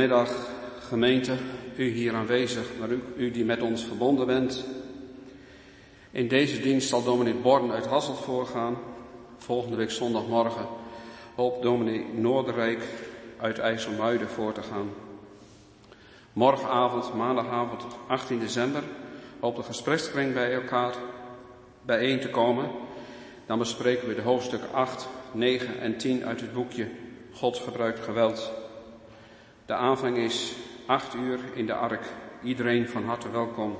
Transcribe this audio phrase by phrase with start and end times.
[0.00, 0.36] Goedemiddag
[0.88, 1.32] gemeente,
[1.76, 4.64] u hier aanwezig, maar u, u die met ons verbonden bent.
[6.10, 8.76] In deze dienst zal dominee Born uit Hasselt voorgaan.
[9.36, 10.66] Volgende week zondagmorgen
[11.34, 12.82] hoopt dominee Noorderrijk
[13.40, 14.90] uit IJsselmuiden voor te gaan.
[16.32, 18.82] Morgenavond, maandagavond 18 december,
[19.40, 20.94] hoopt de gesprekskring bij elkaar
[21.82, 22.70] bijeen te komen.
[23.46, 26.88] Dan bespreken we de hoofdstukken 8, 9 en 10 uit het boekje
[27.32, 28.59] God gebruikt geweld.
[29.70, 30.54] De aanvang is
[30.86, 32.04] 8 uur in de ark.
[32.42, 33.76] Iedereen van harte welkom.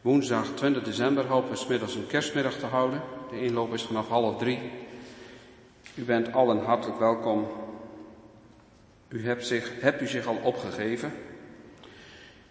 [0.00, 3.02] Woensdag 20 december hopen we smiddags een kerstmiddag te houden.
[3.30, 4.58] De inloop is vanaf half drie.
[5.94, 7.46] U bent allen hartelijk welkom.
[9.08, 11.12] U hebt, zich, hebt u zich al opgegeven.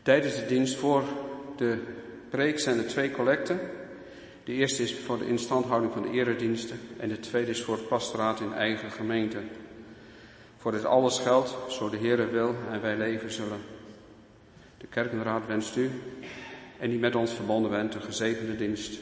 [0.01, 1.03] Tijdens de dienst voor
[1.55, 1.83] de
[2.29, 3.59] preek zijn er twee collecten.
[4.43, 7.87] De eerste is voor de instandhouding van de erediensten en de tweede is voor het
[7.87, 9.39] pastoraat in eigen gemeente.
[10.57, 13.59] Voor dit alles geldt, zo de Heere wil en wij leven zullen.
[14.77, 15.91] De kerkenraad wenst u
[16.79, 18.99] en die met ons verbonden bent een gezegende dienst.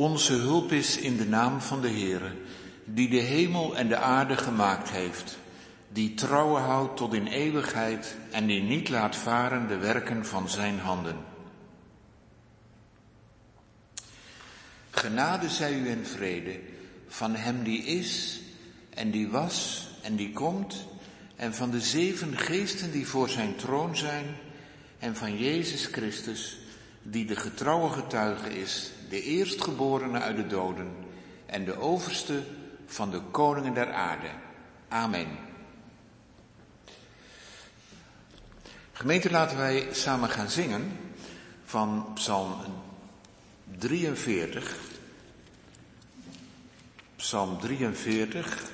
[0.00, 2.32] Onze hulp is in de naam van de Heere,
[2.84, 5.38] die de hemel en de aarde gemaakt heeft,
[5.88, 10.78] die trouwen houdt tot in eeuwigheid en die niet laat varen de werken van zijn
[10.78, 11.16] handen.
[14.90, 16.60] Genade zij u en vrede
[17.08, 18.40] van hem die is
[18.90, 20.86] en die was en die komt
[21.36, 24.36] en van de zeven geesten die voor zijn troon zijn
[24.98, 26.59] en van Jezus Christus
[27.02, 30.92] die de getrouwe getuige is de eerstgeborene uit de doden
[31.46, 32.42] en de overste
[32.86, 34.28] van de koningen der aarde.
[34.88, 35.28] Amen.
[38.92, 40.98] Gemeente, laten wij samen gaan zingen
[41.64, 42.56] van Psalm
[43.78, 44.76] 43.
[47.16, 48.70] Psalm 43.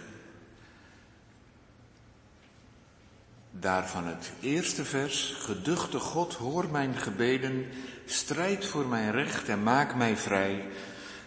[3.50, 5.34] Daarvan het eerste vers.
[5.38, 7.66] Geduchte God, hoor mijn gebeden
[8.06, 10.64] Strijd voor mijn recht en maak mij vrij.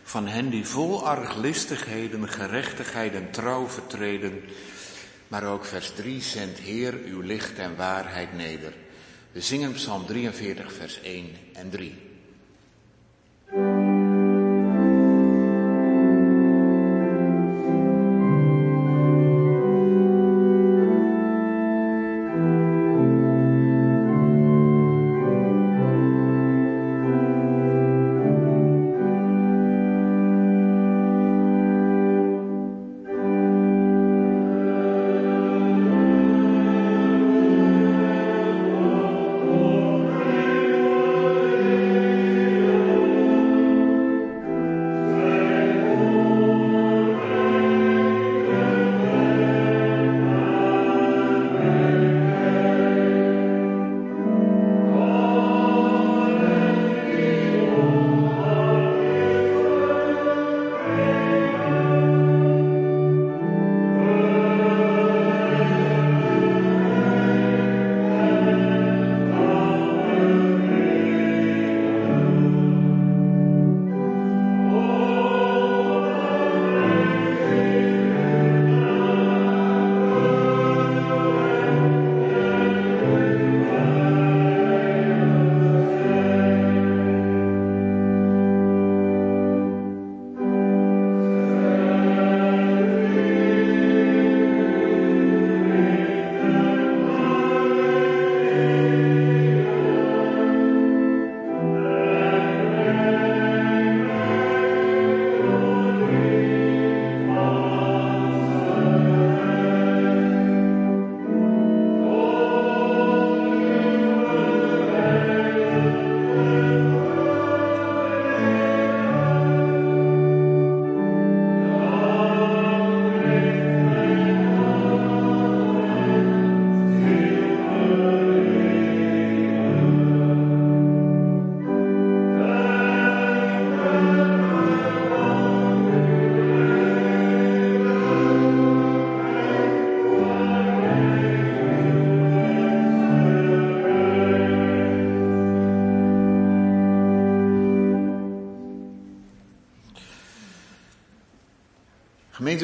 [0.03, 4.41] van hen die vol arglistigheden, gerechtigheid en trouw vertreden.
[5.27, 8.73] Maar ook vers 3 zendt Heer uw licht en waarheid neder.
[9.31, 11.97] We zingen Psalm 43, vers 1 en 3.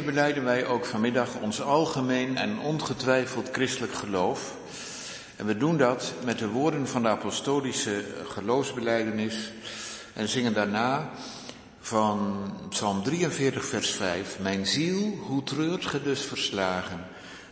[0.06, 4.56] Beleiden wij ook vanmiddag ons algemeen en ongetwijfeld christelijk geloof.
[5.36, 9.52] En we doen dat met de woorden van de apostolische geloofsbeleidenis
[10.14, 11.10] en zingen daarna
[11.80, 14.40] van Psalm 43 vers 5.
[14.40, 17.06] Mijn ziel, hoe treurt ge dus verslagen?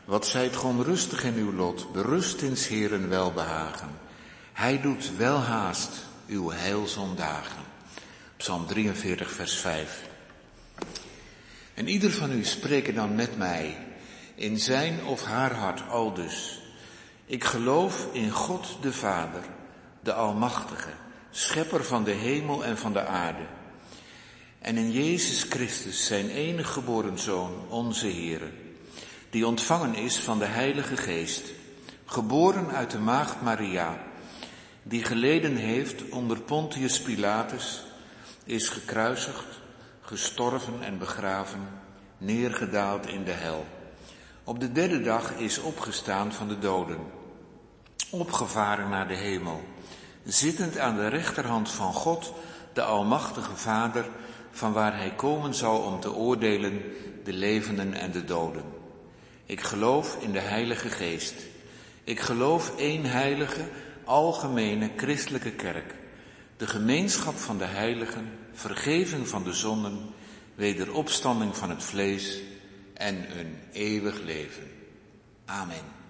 [0.05, 3.89] Wat zijt gewoon rustig in uw lot, berust in Heeren welbehagen.
[4.53, 5.89] Hij doet wel haast
[6.27, 7.63] uw heil zondagen.
[8.37, 10.11] Psalm 43 vers 5.
[11.73, 13.77] En ieder van u spreken dan met mij
[14.35, 16.61] in zijn of haar hart aldus.
[17.25, 19.43] Ik geloof in God de Vader,
[19.99, 20.93] de Almachtige,
[21.31, 23.43] Schepper van de hemel en van de aarde.
[24.59, 28.49] En in Jezus Christus, zijn enige geboren Zoon, onze Heere,
[29.29, 31.43] die ontvangen is van de Heilige Geest,
[32.05, 33.97] geboren uit de Maagd Maria,
[34.83, 37.83] die geleden heeft onder Pontius Pilatus,
[38.43, 39.61] is gekruisigd,
[40.05, 41.67] gestorven en begraven,
[42.17, 43.65] neergedaald in de hel.
[44.43, 46.99] Op de derde dag is opgestaan van de doden,
[48.09, 49.63] opgevaren naar de hemel,
[50.23, 52.33] zittend aan de rechterhand van God,
[52.73, 54.05] de Almachtige Vader,
[54.51, 56.81] van waar hij komen zal om te oordelen
[57.23, 58.63] de levenden en de doden.
[59.45, 61.33] Ik geloof in de Heilige Geest.
[62.03, 63.61] Ik geloof één heilige,
[64.03, 65.95] algemene christelijke kerk,
[66.57, 69.99] de gemeenschap van de heiligen, vergeving van de zonden,
[70.55, 72.39] wederopstanding van het vlees
[72.93, 74.71] en een eeuwig leven.
[75.45, 76.02] Amen.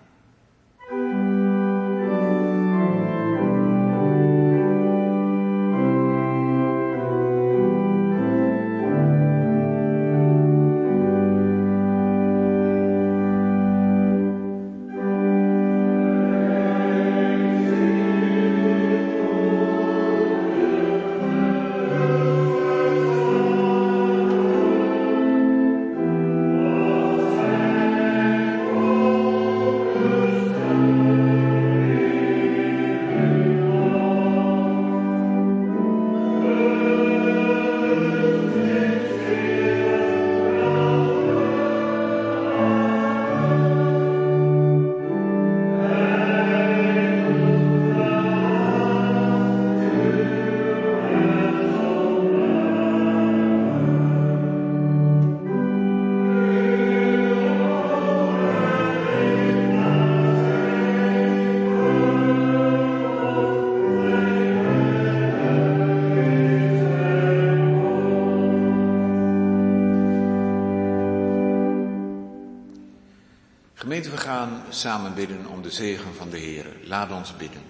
[75.63, 76.65] De zegen van de Heer.
[76.83, 77.61] Laat ons bidden.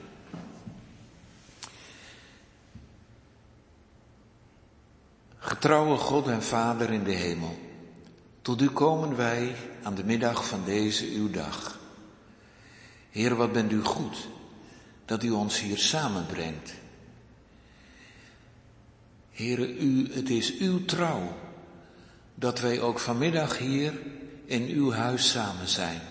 [5.38, 7.58] Getrouwe God en Vader in de hemel,
[8.42, 11.80] tot u komen wij aan de middag van deze uw dag.
[13.10, 14.28] Heer, wat bent u goed
[15.06, 16.74] dat u ons hier samenbrengt.
[19.32, 21.38] Heere, u, het is uw trouw
[22.36, 23.94] dat wij ook vanmiddag hier
[24.46, 26.02] in uw huis samen zijn.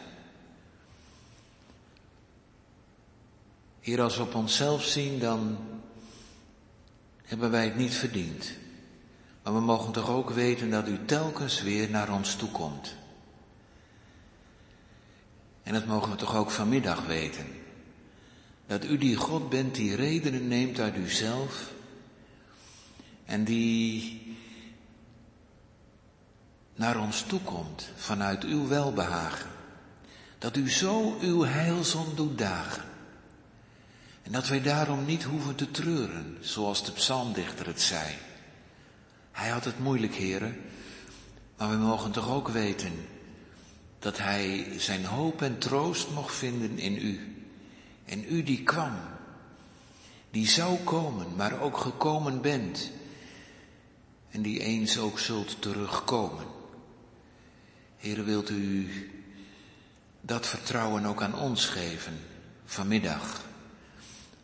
[3.82, 5.58] Heer, als we op onszelf zien, dan
[7.22, 8.50] hebben wij het niet verdiend.
[9.42, 12.94] Maar we mogen toch ook weten dat u telkens weer naar ons toe komt.
[15.62, 17.46] En dat mogen we toch ook vanmiddag weten.
[18.66, 21.72] Dat u die God bent die redenen neemt uit uzelf
[23.24, 24.20] en die
[26.74, 29.50] naar ons toe komt vanuit uw welbehagen.
[30.38, 32.90] Dat u zo uw heilzon doet dagen.
[34.22, 38.14] En dat wij daarom niet hoeven te treuren, zoals de psalmdichter het zei.
[39.32, 40.60] Hij had het moeilijk, heren,
[41.56, 42.92] maar we mogen toch ook weten
[43.98, 47.36] dat hij zijn hoop en troost mocht vinden in u.
[48.04, 48.92] En u die kwam,
[50.30, 52.90] die zou komen, maar ook gekomen bent.
[54.30, 56.46] En die eens ook zult terugkomen.
[57.96, 58.88] Heer, wilt u
[60.20, 62.18] dat vertrouwen ook aan ons geven
[62.64, 63.50] vanmiddag.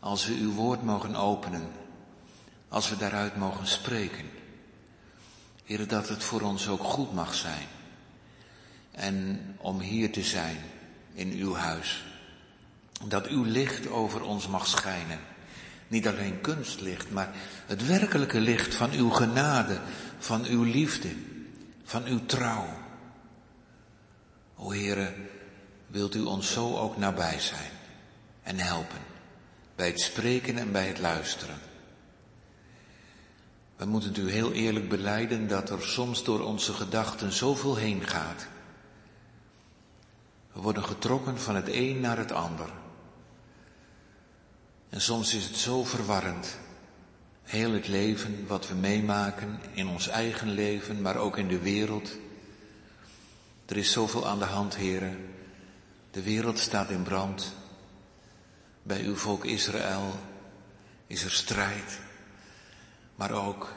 [0.08, 1.68] Als we uw woord mogen openen,
[2.68, 4.30] als we daaruit mogen spreken.
[5.64, 7.66] Heer, dat het voor ons ook goed mag zijn.
[8.90, 10.56] En om hier te zijn
[11.12, 12.04] in uw huis.
[13.04, 15.20] Dat uw licht over ons mag schijnen.
[15.88, 17.30] Niet alleen kunstlicht, maar
[17.66, 19.80] het werkelijke licht van uw genade,
[20.18, 21.10] van uw liefde,
[21.84, 22.66] van uw trouw.
[24.56, 25.14] O Heere,
[25.86, 27.72] wilt u ons zo ook nabij zijn
[28.42, 29.07] en helpen
[29.78, 31.58] bij het spreken en bij het luisteren.
[33.76, 38.46] We moeten u heel eerlijk beleiden dat er soms door onze gedachten zoveel heen gaat.
[40.52, 42.70] We worden getrokken van het een naar het ander.
[44.88, 46.58] En soms is het zo verwarrend.
[47.42, 52.16] Heel het leven wat we meemaken in ons eigen leven, maar ook in de wereld.
[53.66, 55.34] Er is zoveel aan de hand, heren.
[56.10, 57.56] De wereld staat in brand.
[58.88, 60.20] Bij uw volk Israël
[61.06, 62.00] is er strijd.
[63.14, 63.74] Maar ook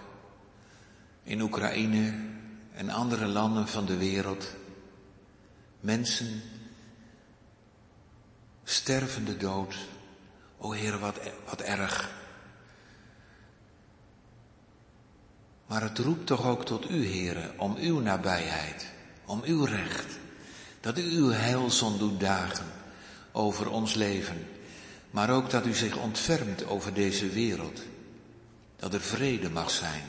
[1.24, 2.13] in Oekraïne
[2.74, 4.56] en andere landen van de wereld.
[5.80, 6.41] Mensen
[8.63, 9.76] sterven de dood
[10.58, 11.19] O Heer, wat,
[11.50, 12.12] wat erg.
[15.65, 18.86] Maar het roept toch ook tot u, Heere, om uw nabijheid,
[19.26, 20.17] om uw recht.
[20.80, 22.65] Dat u uw heilzon doet dagen
[23.32, 24.50] over ons leven.
[25.12, 27.82] Maar ook dat u zich ontfermt over deze wereld.
[28.76, 30.04] Dat er vrede mag zijn.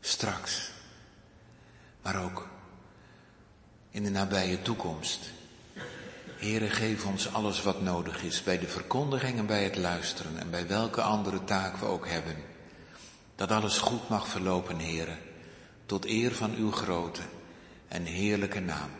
[0.00, 0.70] Straks.
[2.02, 2.48] Maar ook
[3.90, 5.20] in de nabije toekomst.
[6.36, 10.50] Heere, geef ons alles wat nodig is bij de verkondiging en bij het luisteren en
[10.50, 12.36] bij welke andere taak we ook hebben.
[13.34, 15.16] Dat alles goed mag verlopen, Heere,
[15.86, 17.20] tot eer van uw grote
[17.88, 18.90] en heerlijke naam.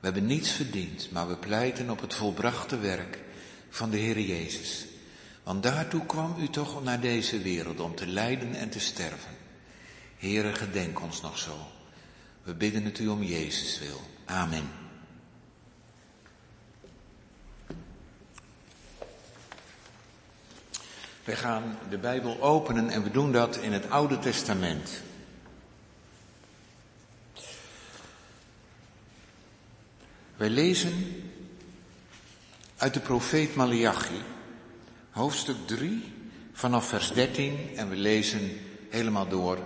[0.00, 3.18] We hebben niets verdiend, maar we pleiten op het volbrachte werk
[3.70, 4.86] van de Heere Jezus.
[5.42, 9.36] Want daartoe kwam u toch naar deze wereld om te lijden en te sterven.
[10.18, 11.56] Heere, gedenk ons nog zo.
[12.42, 14.00] We bidden het u om Jezus wil.
[14.24, 14.70] Amen.
[21.24, 24.90] We gaan de Bijbel openen en we doen dat in het Oude Testament.
[30.36, 31.29] Wij lezen
[32.80, 34.22] uit de profeet Malachi,
[35.10, 36.12] hoofdstuk 3,
[36.52, 38.50] vanaf vers 13 en we lezen
[38.88, 39.58] helemaal door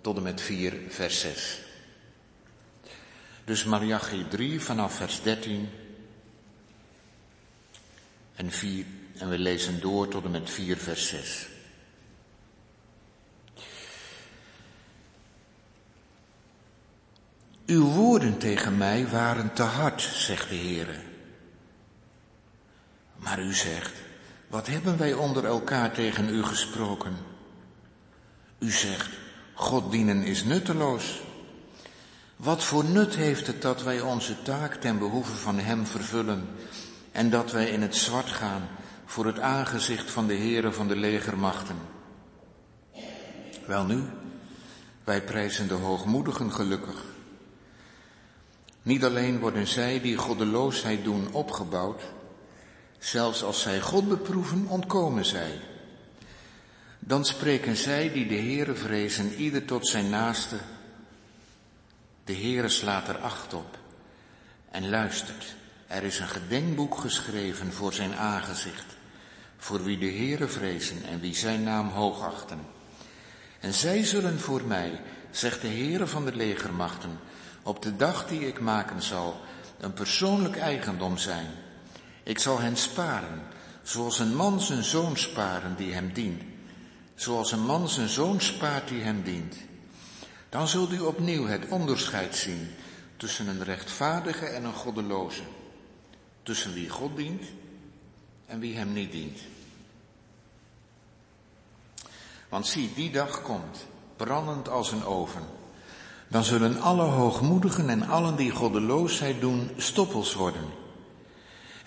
[0.00, 1.60] tot en met 4, vers 6.
[3.44, 5.68] Dus Malachi 3 vanaf vers 13
[8.34, 8.84] en 4
[9.18, 11.48] en we lezen door tot en met 4 vers 6.
[17.66, 21.07] Uw woorden tegen mij waren te hard, zegt de Heere.
[23.28, 23.92] Maar u zegt,
[24.46, 27.16] wat hebben wij onder elkaar tegen u gesproken?
[28.58, 29.08] U zegt,
[29.54, 31.20] God dienen is nutteloos.
[32.36, 36.48] Wat voor nut heeft het dat wij onze taak ten behoeve van Hem vervullen
[37.12, 38.68] en dat wij in het zwart gaan
[39.04, 41.76] voor het aangezicht van de Heere van de legermachten.
[43.66, 44.02] Welnu,
[45.04, 47.04] wij prijzen de hoogmoedigen gelukkig.
[48.82, 52.02] Niet alleen worden zij die goddeloosheid doen opgebouwd,
[52.98, 55.60] zelfs als zij God beproeven, ontkomen zij.
[56.98, 60.56] Dan spreken zij die de Heere vrezen, ieder tot zijn naaste.
[62.24, 63.78] De Heere slaat er acht op
[64.70, 65.56] en luistert.
[65.86, 68.96] Er is een gedenkboek geschreven voor zijn aangezicht,
[69.56, 72.60] voor wie de Heere vrezen en wie zijn naam hoogachten.
[73.60, 77.18] En zij zullen voor mij, zegt de Heere van de legermachten,
[77.62, 79.40] op de dag die ik maken zal,
[79.78, 81.46] een persoonlijk eigendom zijn.
[82.28, 83.42] Ik zal hen sparen,
[83.82, 86.42] zoals een man zijn zoon sparen die hem dient.
[87.14, 89.56] Zoals een man zijn zoon spaart die hem dient.
[90.48, 92.68] Dan zult u opnieuw het onderscheid zien
[93.16, 95.42] tussen een rechtvaardige en een goddeloze.
[96.42, 97.42] Tussen wie God dient
[98.46, 99.38] en wie hem niet dient.
[102.48, 103.86] Want zie, die dag komt,
[104.16, 105.46] brandend als een oven.
[106.28, 110.86] Dan zullen alle hoogmoedigen en allen die goddeloosheid doen, stoppels worden.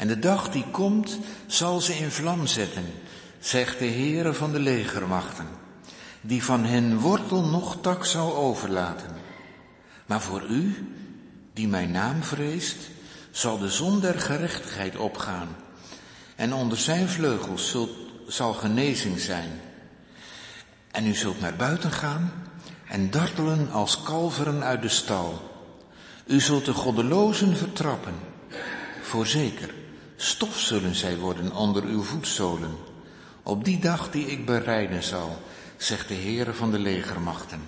[0.02, 2.86] En de dag die komt, zal ze in vlam zetten,
[3.40, 5.48] zegt de Heere van de legermachten,
[6.22, 9.10] die van hen wortel nog tak zal overlaten.
[10.06, 10.88] Maar voor u,
[11.54, 12.78] die mijn naam vreest,
[13.32, 15.48] zal de zon der gerechtigheid opgaan,
[16.36, 17.96] en onder zijn vleugels zult,
[18.28, 19.62] zal genezing zijn.
[20.92, 22.34] En u zult naar buiten gaan
[22.88, 25.52] en dartelen als kalveren uit de stal.
[26.26, 28.16] U zult de goddelozen vertrappen.
[29.02, 29.80] Voorzeker,
[30.22, 32.76] stof zullen zij worden onder uw voetzolen.
[33.44, 35.42] Op die dag die ik bereiden zal,
[35.78, 37.62] zegt de Heere van de legermachten.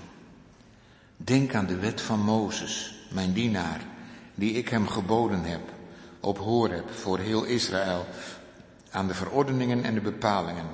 [1.18, 3.82] Denk aan de wet van Mozes, mijn dienaar,
[4.36, 5.62] die ik hem geboden heb,
[6.20, 8.06] op Horeb voor heel Israël,
[8.92, 10.70] aan de verordeningen en de bepalingen.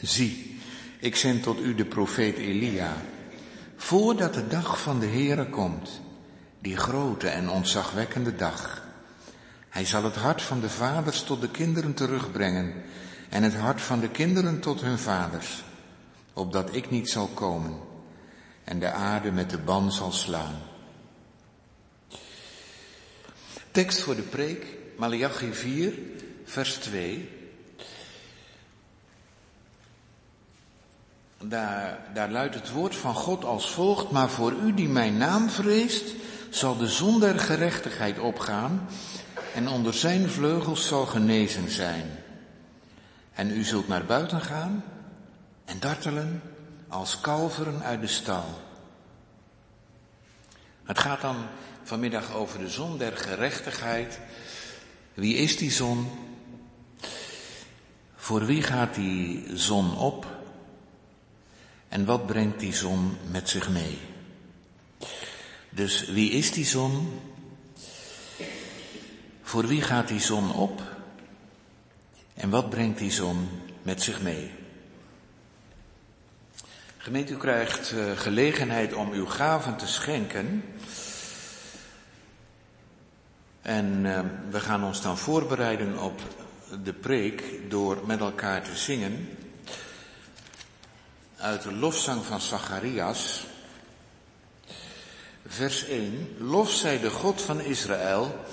[0.00, 0.60] Zie,
[0.98, 2.96] ik zend tot u de profeet Elia,
[3.76, 6.00] voordat de dag van de Heere komt,
[6.58, 8.79] die grote en ontzagwekkende dag.
[9.70, 12.82] Hij zal het hart van de vaders tot de kinderen terugbrengen
[13.28, 15.62] en het hart van de kinderen tot hun vaders,
[16.32, 17.78] opdat ik niet zal komen
[18.64, 20.54] en de aarde met de ban zal slaan.
[23.70, 25.98] Tekst voor de preek, Malachi 4,
[26.44, 27.28] vers 2.
[31.38, 35.50] Daar, daar luidt het woord van God als volgt, maar voor u die mijn naam
[35.50, 36.14] vreest,
[36.50, 38.88] zal de zon der gerechtigheid opgaan
[39.54, 42.10] en onder zijn vleugels zal genezen zijn.
[43.32, 44.84] En u zult naar buiten gaan
[45.64, 46.42] en dartelen
[46.88, 48.44] als kalveren uit de stal.
[50.84, 51.36] Het gaat dan
[51.82, 54.18] vanmiddag over de zon der gerechtigheid.
[55.14, 56.08] Wie is die zon?
[58.16, 60.26] Voor wie gaat die zon op?
[61.88, 63.98] En wat brengt die zon met zich mee?
[65.70, 67.20] Dus wie is die zon?
[69.50, 70.82] Voor wie gaat die zon op?
[72.34, 73.48] En wat brengt die zon
[73.82, 74.54] met zich mee?
[76.96, 80.64] Gemeente, u krijgt eh, gelegenheid om uw gaven te schenken.
[83.62, 86.20] En uh, we gaan ons dan voorbereiden op
[86.84, 89.28] de preek door met elkaar te zingen
[91.36, 93.46] uit de lofzang van Zacharias,
[95.46, 96.36] vers 1.
[96.38, 98.44] Lof zij de God van Israël,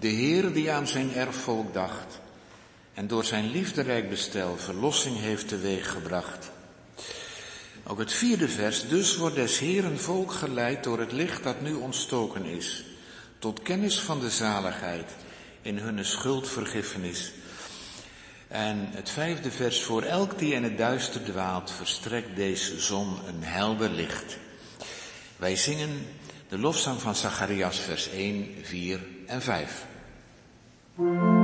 [0.00, 2.20] de Heer die aan zijn erfvolk dacht
[2.94, 6.50] en door zijn liefderijk bestel verlossing heeft teweeggebracht.
[7.84, 11.74] Ook het vierde vers, dus wordt des Heeren volk geleid door het licht dat nu
[11.74, 12.84] ontstoken is,
[13.38, 15.10] tot kennis van de zaligheid
[15.62, 17.32] in hunne schuldvergiffenis
[18.48, 23.42] en het vijfde vers, voor elk die in het duister dwaalt, verstrekt deze zon een
[23.42, 24.36] helder licht.
[25.36, 26.06] Wij zingen
[26.48, 31.35] de lofzang van Zacharias vers 1, 4 en 5.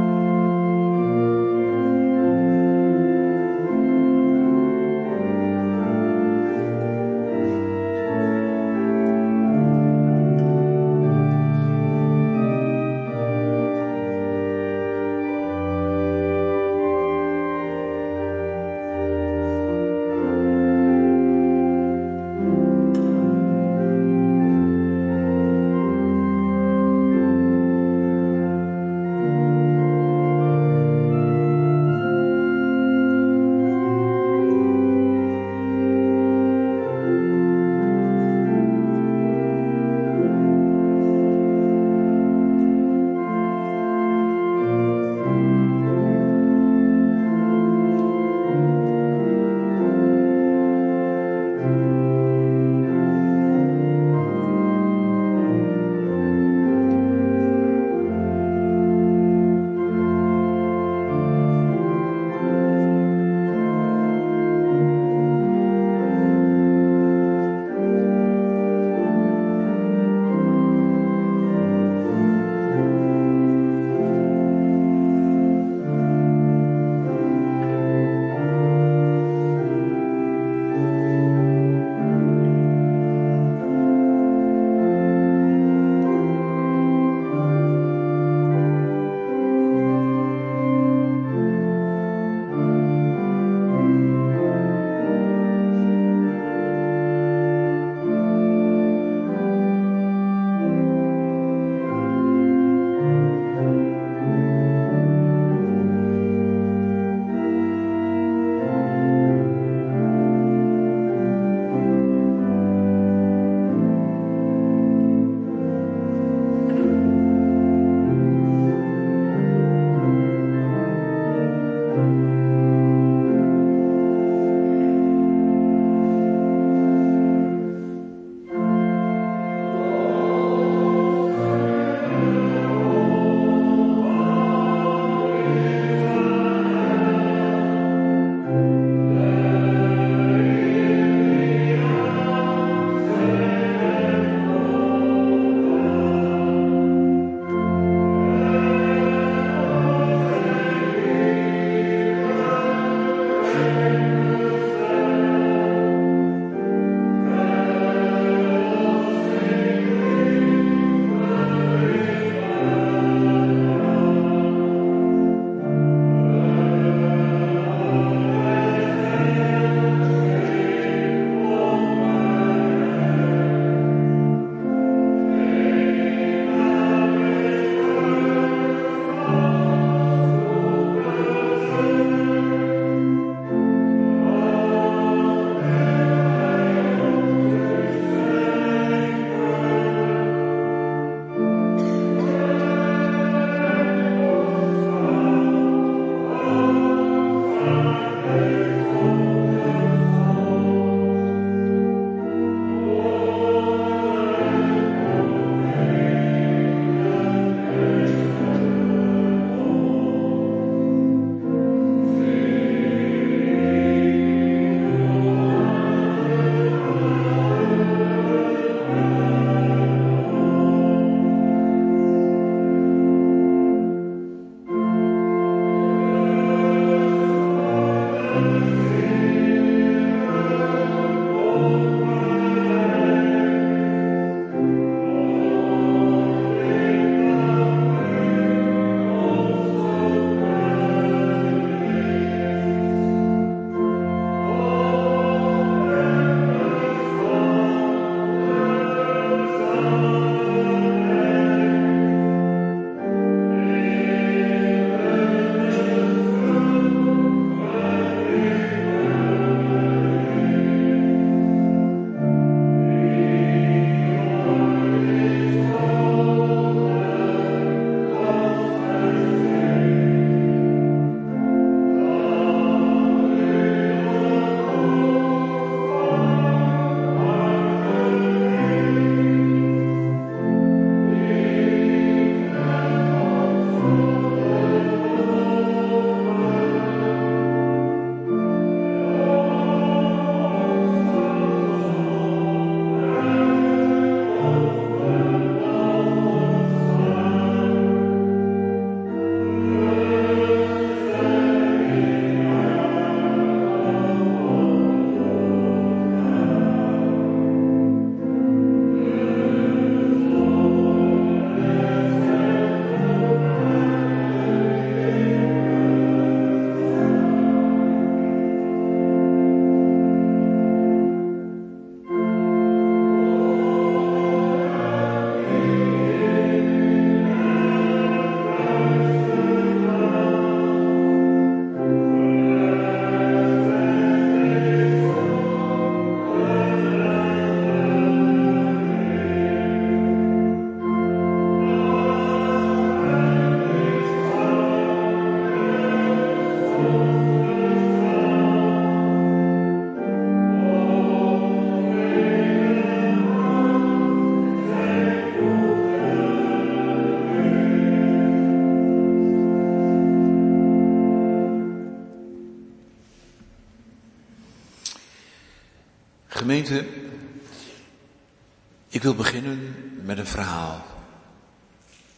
[368.88, 370.84] Ik wil beginnen met een verhaal.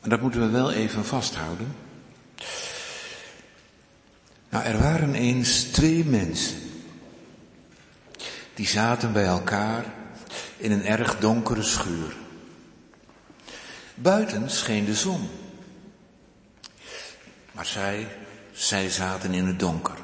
[0.00, 1.76] En dat moeten we wel even vasthouden.
[4.48, 6.58] Nou, er waren eens twee mensen.
[8.54, 9.84] Die zaten bij elkaar
[10.56, 12.16] in een erg donkere schuur.
[13.94, 15.28] Buiten scheen de zon.
[17.52, 18.08] Maar zij,
[18.52, 19.98] zij zaten in het donker.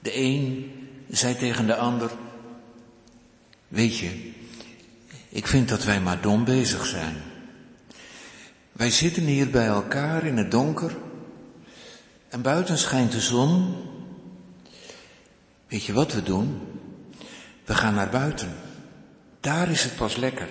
[0.00, 0.72] De een
[1.08, 2.10] zei tegen de ander,
[3.74, 4.32] weet je,
[5.28, 7.16] ik vind dat wij maar dom bezig zijn.
[8.72, 10.96] Wij zitten hier bij elkaar in het donker
[12.28, 13.76] en buiten schijnt de zon.
[15.68, 16.60] Weet je wat we doen?
[17.64, 18.56] We gaan naar buiten.
[19.40, 20.48] Daar is het pas lekker.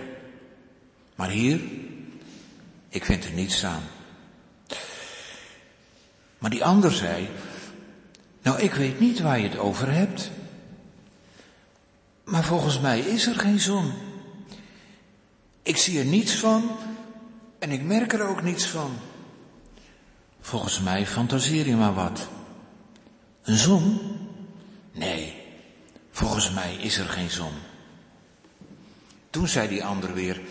[1.16, 1.60] Maar hier,
[2.90, 3.84] ik vind er niets aan.
[6.38, 7.30] Maar die ander zei,
[8.42, 10.32] nou ik weet niet waar je het over hebt.
[12.24, 13.94] Maar volgens mij is er geen zon.
[15.64, 16.70] Ik zie er niets van
[17.60, 18.92] en ik merk er ook niets van.
[20.40, 22.28] Volgens mij fantaseer je maar wat.
[23.44, 24.00] Een zon?
[24.92, 25.34] Nee,
[26.12, 27.54] volgens mij is er geen zon.
[29.30, 30.42] Toen zei die ander weer,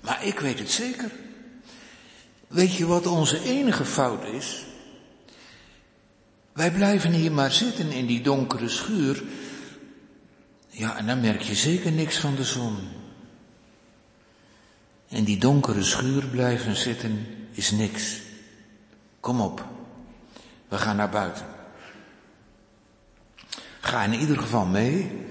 [0.00, 1.10] maar ik weet het zeker.
[2.46, 4.64] Weet je wat onze enige fout is?
[6.52, 9.22] Wij blijven hier maar zitten in die donkere schuur.
[10.76, 12.76] Ja, en dan merk je zeker niks van de zon.
[15.08, 18.20] In die donkere schuur blijven zitten is niks.
[19.20, 19.64] Kom op,
[20.68, 21.46] we gaan naar buiten.
[23.80, 25.26] Ga in ieder geval mee,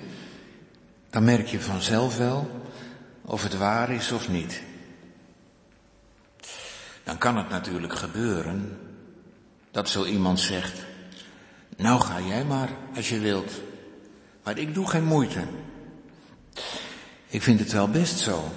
[1.09, 2.61] dan merk je vanzelf wel
[3.21, 4.61] of het waar is of niet.
[7.03, 8.79] Dan kan het natuurlijk gebeuren
[9.71, 10.85] dat zo iemand zegt,
[11.77, 13.51] nou ga jij maar als je wilt,
[14.43, 15.43] maar ik doe geen moeite.
[17.27, 18.51] Ik vind het wel best zo.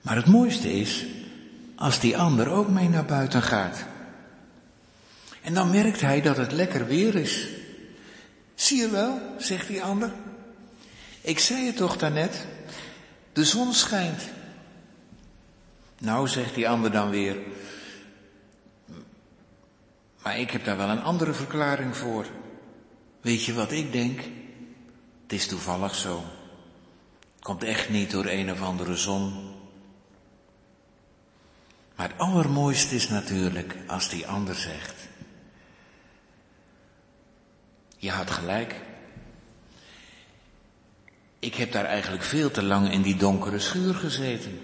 [0.00, 1.06] Maar het mooiste is
[1.76, 3.84] als die ander ook mee naar buiten gaat.
[5.42, 7.48] En dan merkt hij dat het lekker weer is.
[8.54, 10.12] Zie je wel, zegt die ander.
[11.20, 12.46] Ik zei het toch daarnet,
[13.32, 14.22] de zon schijnt.
[15.98, 17.36] Nou, zegt die ander dan weer,
[20.22, 22.26] maar ik heb daar wel een andere verklaring voor.
[23.22, 24.20] Weet je wat ik denk?
[25.22, 26.24] Het is toevallig zo.
[27.40, 29.50] Komt echt niet door een of andere zon.
[31.96, 34.94] Maar het allermooiste is natuurlijk als die ander zegt.
[37.96, 38.80] Je had gelijk.
[41.38, 44.60] Ik heb daar eigenlijk veel te lang in die donkere schuur gezeten.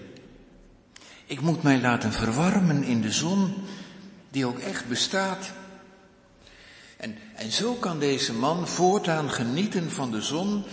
[1.26, 3.54] Ik moet mij laten verwarmen in de zon,
[4.30, 5.52] die ook echt bestaat.
[6.98, 10.64] En, en zo kan deze man voortaan genieten van de zon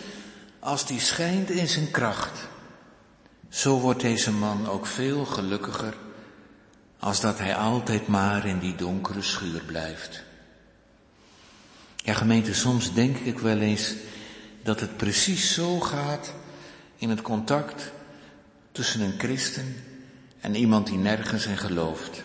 [0.59, 2.47] als die schijnt in zijn kracht.
[3.49, 5.93] Zo wordt deze man ook veel gelukkiger
[6.99, 10.23] als dat hij altijd maar in die donkere schuur blijft.
[11.95, 13.93] Ja, gemeente, soms denk ik wel eens
[14.63, 16.33] dat het precies zo gaat
[16.95, 17.91] in het contact
[18.71, 19.75] tussen een christen
[20.39, 22.23] en iemand die nergens in gelooft.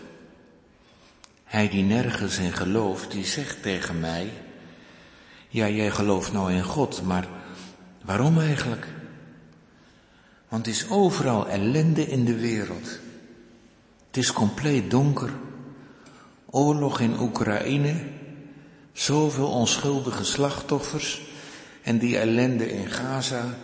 [1.51, 4.31] Hij die nergens in gelooft, die zegt tegen mij,
[5.47, 7.27] ja, jij gelooft nou in God, maar
[8.01, 8.87] waarom eigenlijk?
[10.47, 12.99] Want het is overal ellende in de wereld.
[14.07, 15.29] Het is compleet donker.
[16.49, 18.03] Oorlog in Oekraïne,
[18.93, 21.21] zoveel onschuldige slachtoffers
[21.81, 23.57] en die ellende in Gaza.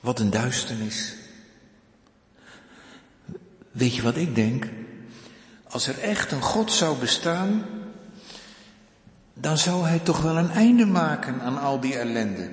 [0.00, 1.14] Wat een duisternis.
[3.70, 4.66] Weet je wat ik denk?
[5.74, 7.66] Als er echt een God zou bestaan,
[9.34, 12.50] dan zou hij toch wel een einde maken aan al die ellende.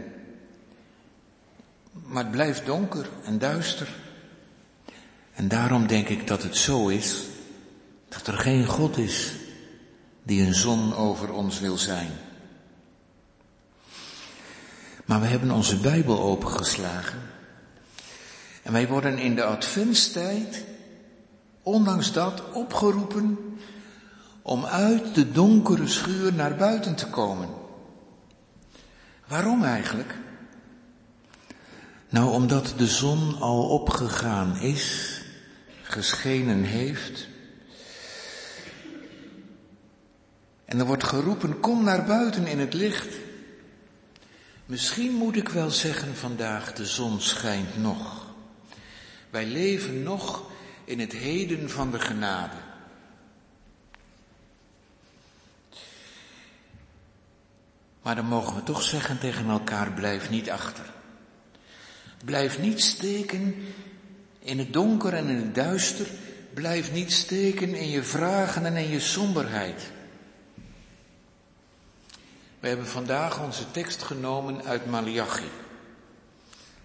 [1.92, 3.88] Maar het blijft donker en duister.
[5.34, 7.24] En daarom denk ik dat het zo is
[8.10, 9.34] dat er geen God is
[10.24, 12.12] die een zon over ons wil zijn.
[15.06, 17.22] Maar we hebben onze Bijbel opengeslagen
[18.64, 20.64] en wij worden in de adventstijd,
[21.64, 23.58] ondanks dat, opgeroepen
[24.42, 27.50] om uit de donkere schuur naar buiten te komen.
[29.28, 30.18] Waarom eigenlijk?
[32.10, 35.22] Nou, omdat de zon al opgegaan is
[35.82, 37.28] geschenen heeft.
[40.66, 43.16] En er wordt geroepen, kom naar buiten in het licht.
[44.66, 48.26] Misschien moet ik wel zeggen vandaag, de zon schijnt nog.
[49.30, 50.51] Wij leven nog
[50.92, 52.56] in het heden van de genade.
[58.02, 60.86] Maar dan mogen we toch zeggen tegen elkaar, blijf niet achter.
[62.26, 63.56] Blijf niet steken
[64.40, 66.08] in het donker en in het duister.
[66.54, 69.92] Blijf niet steken in je vragen en in je somberheid.
[72.60, 75.50] We hebben vandaag onze tekst genomen uit Malachi.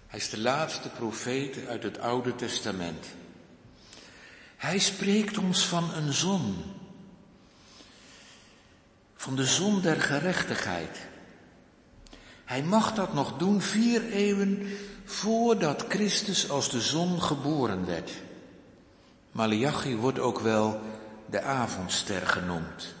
[0.07, 3.05] Hij is de laatste profeet uit het Oude Testament.
[4.57, 6.55] Hij spreekt ons van een zon.
[9.15, 10.97] Van de zon der gerechtigheid.
[12.45, 14.67] Hij mag dat nog doen vier eeuwen
[15.05, 18.11] voordat Christus als de zon geboren werd.
[19.31, 20.81] Malachi wordt ook wel
[21.29, 22.95] de avondster genoemd.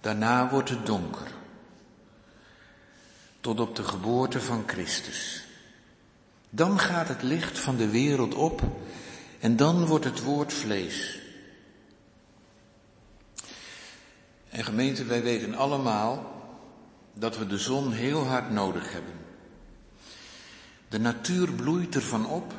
[0.00, 1.26] Daarna wordt het donker.
[3.40, 5.44] Tot op de geboorte van Christus.
[6.50, 8.62] Dan gaat het licht van de wereld op
[9.42, 11.20] en dan wordt het woord vlees.
[14.48, 16.42] En gemeente, wij weten allemaal
[17.14, 19.14] dat we de zon heel hard nodig hebben.
[20.88, 22.54] De natuur bloeit ervan op.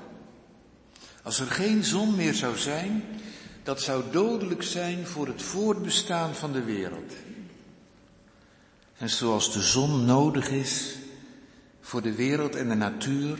[1.21, 3.03] Als er geen zon meer zou zijn,
[3.63, 7.13] dat zou dodelijk zijn voor het voortbestaan van de wereld.
[8.97, 10.95] En zoals de zon nodig is
[11.81, 13.37] voor de wereld en de natuur,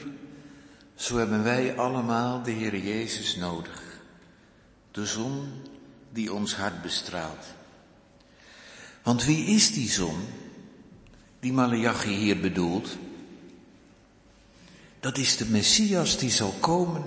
[0.96, 3.82] zo hebben wij allemaal de Heer Jezus nodig.
[4.92, 5.62] De zon
[6.12, 7.46] die ons hart bestraalt.
[9.04, 10.18] Want wie is die zon
[11.40, 12.98] die Malachi hier bedoelt?
[15.00, 17.04] Dat is de Messias die zal komen.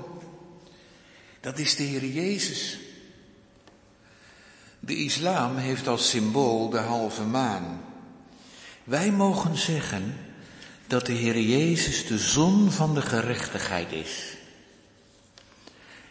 [1.41, 2.79] Dat is de Heer Jezus.
[4.81, 7.81] De islam heeft als symbool de halve maan.
[8.85, 10.26] Wij mogen zeggen
[10.87, 14.37] dat de Heer Jezus de zon van de gerechtigheid is.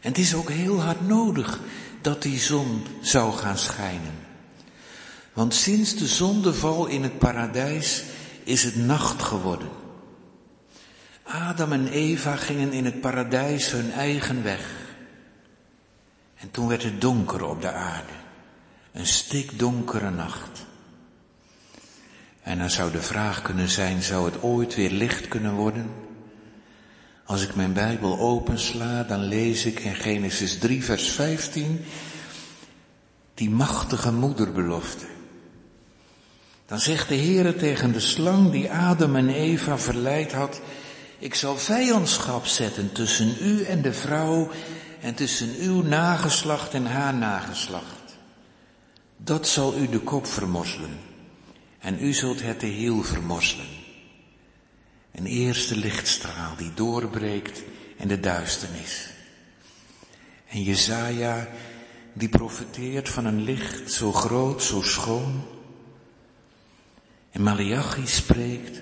[0.01, 1.59] En het is ook heel hard nodig
[2.01, 4.13] dat die zon zou gaan schijnen.
[5.34, 8.03] Want sinds de zondeval in het paradijs
[8.43, 9.69] is het nacht geworden.
[11.23, 14.84] Adam en Eva gingen in het paradijs hun eigen weg.
[16.36, 18.13] En toen werd het donker op de aarde.
[18.91, 20.65] Een stikdonkere nacht.
[22.45, 25.89] En dan zou de vraag kunnen zijn, zou het ooit weer licht kunnen worden?
[27.23, 31.85] Als ik mijn Bijbel opensla, dan lees ik in Genesis 3, vers 15
[33.33, 35.05] die machtige moederbelofte.
[36.65, 40.61] Dan zegt de Heere tegen de slang die Adam en Eva verleid had,
[41.19, 44.49] ik zal vijandschap zetten tussen u en de vrouw
[45.01, 48.17] en tussen uw nageslacht en haar nageslacht.
[49.17, 51.13] Dat zal u de kop vermorselen
[51.86, 53.67] en u zult het de hiel vermorselen.
[55.11, 57.63] Een eerste lichtstraal die doorbreekt
[57.95, 59.09] in de duisternis.
[60.47, 61.47] En Jezaja
[62.13, 65.43] die profeteert van een licht zo groot, zo schoon.
[67.31, 68.81] En Malachi spreekt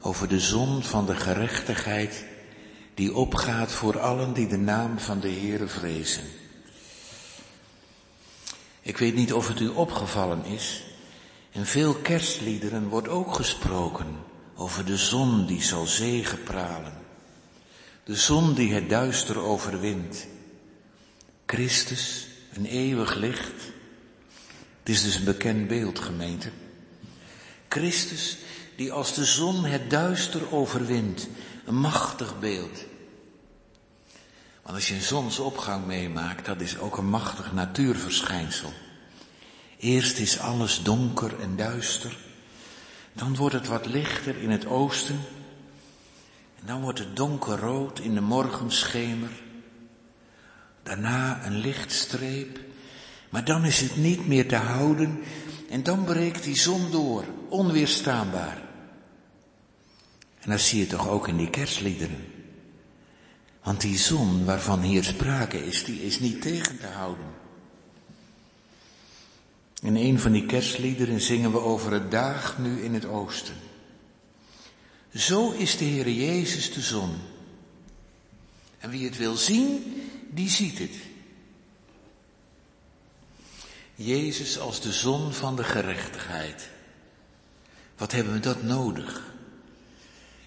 [0.00, 2.24] over de zon van de gerechtigheid
[2.94, 6.24] die opgaat voor allen die de naam van de Heere vrezen.
[8.80, 10.93] Ik weet niet of het u opgevallen is,
[11.54, 14.16] in veel kerstliederen wordt ook gesproken
[14.54, 16.92] over de zon die zal zegepralen.
[18.04, 20.26] De zon die het duister overwint.
[21.46, 23.72] Christus, een eeuwig licht.
[24.78, 26.50] Het is dus een bekend beeld, gemeente.
[27.68, 28.36] Christus
[28.76, 31.28] die als de zon het duister overwint.
[31.64, 32.84] Een machtig beeld.
[34.62, 38.72] Want als je een zonsopgang meemaakt, dat is ook een machtig natuurverschijnsel.
[39.78, 42.16] Eerst is alles donker en duister.
[43.12, 45.20] Dan wordt het wat lichter in het oosten.
[46.60, 49.30] En dan wordt het donkerrood in de morgenschemer.
[50.82, 52.60] Daarna een lichtstreep.
[53.28, 55.22] Maar dan is het niet meer te houden.
[55.70, 58.62] En dan breekt die zon door, onweerstaanbaar.
[60.40, 62.24] En dat zie je toch ook in die kerstliederen.
[63.62, 67.43] Want die zon waarvan hier sprake is, die is niet tegen te houden.
[69.84, 73.54] In een van die kerstliederen zingen we over het daag nu in het oosten.
[75.14, 77.16] Zo is de Heer Jezus de zon.
[78.78, 80.96] En wie het wil zien, die ziet het.
[83.94, 86.68] Jezus als de zon van de gerechtigheid.
[87.96, 89.22] Wat hebben we dat nodig?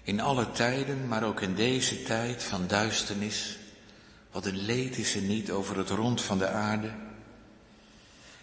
[0.02, 3.58] In alle tijden, maar ook in deze tijd van duisternis.
[4.30, 7.06] Wat een leed is er niet over het rond van de aarde.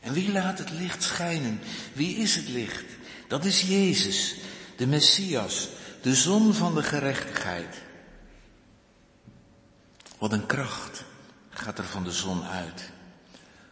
[0.06, 1.60] En wie laat het licht schijnen?
[1.93, 2.86] Wie is het licht?
[3.28, 4.36] Dat is Jezus,
[4.76, 5.70] de Messias,
[6.01, 7.76] de zon van de gerechtigheid.
[10.18, 11.03] Wat een kracht
[11.49, 12.89] gaat er van de zon uit.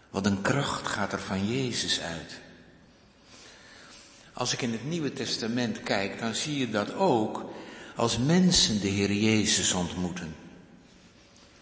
[0.10, 2.40] Wat een kracht gaat er van Jezus uit.
[4.34, 7.54] Als ik in het Nieuwe Testament kijk, dan zie je dat ook
[7.96, 10.36] als mensen de Heer Jezus ontmoeten.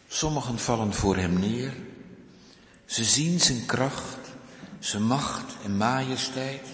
[0.08, 1.74] Sommigen vallen voor Hem neer.
[2.86, 4.21] Ze zien Zijn kracht,
[4.82, 6.68] Zijn macht en majesteit.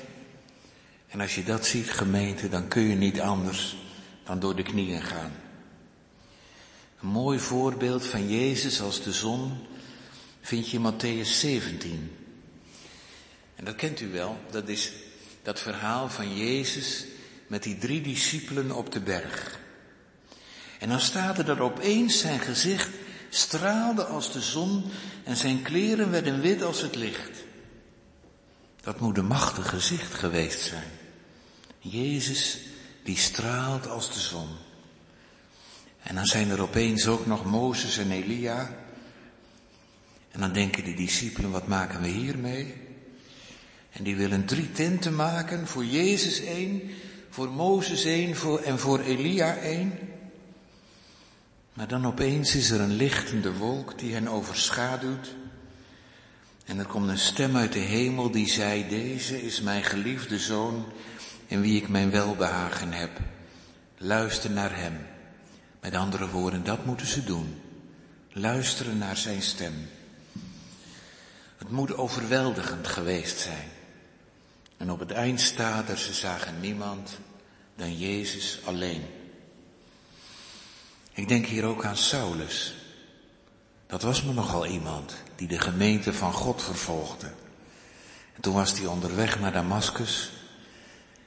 [1.07, 3.75] En als je dat ziet, gemeente, dan kun je niet anders
[4.23, 5.31] dan door de knieën gaan.
[7.01, 9.57] Een mooi voorbeeld van Jezus als de zon
[10.41, 12.15] vind je in Matthäus 17.
[13.55, 14.91] En dat kent u wel, dat is
[15.43, 17.05] dat verhaal van Jezus
[17.47, 19.59] met die drie discipelen op de berg.
[20.79, 22.89] En dan staat er dat opeens zijn gezicht
[23.29, 24.83] straalde als de zon
[25.23, 27.45] en zijn kleren werden wit als het licht.
[28.87, 30.91] Dat moet een machtig gezicht geweest zijn.
[31.79, 32.59] Jezus
[33.03, 34.47] die straalt als de zon.
[36.03, 38.75] En dan zijn er opeens ook nog Mozes en Elia.
[40.31, 42.73] En dan denken de discipelen, wat maken we hiermee?
[43.91, 46.81] En die willen drie tenten maken, voor Jezus één,
[47.29, 49.99] voor Mozes één voor, en voor Elia één.
[51.73, 55.35] Maar dan opeens is er een lichtende wolk die hen overschaduwt.
[56.67, 60.85] En er komt een stem uit de hemel die zei, deze is mijn geliefde zoon
[61.45, 63.19] in wie ik mijn welbehagen heb.
[63.97, 65.07] Luister naar hem.
[65.81, 67.61] Met andere woorden, dat moeten ze doen.
[68.31, 69.89] Luisteren naar zijn stem.
[71.57, 73.69] Het moet overweldigend geweest zijn.
[74.77, 77.17] En op het eind staat er, ze zagen niemand
[77.75, 79.03] dan Jezus alleen.
[81.13, 82.75] Ik denk hier ook aan Saulus.
[83.87, 87.27] Dat was me nogal iemand die de gemeente van God vervolgde.
[88.35, 90.31] En toen was hij onderweg naar Damaskus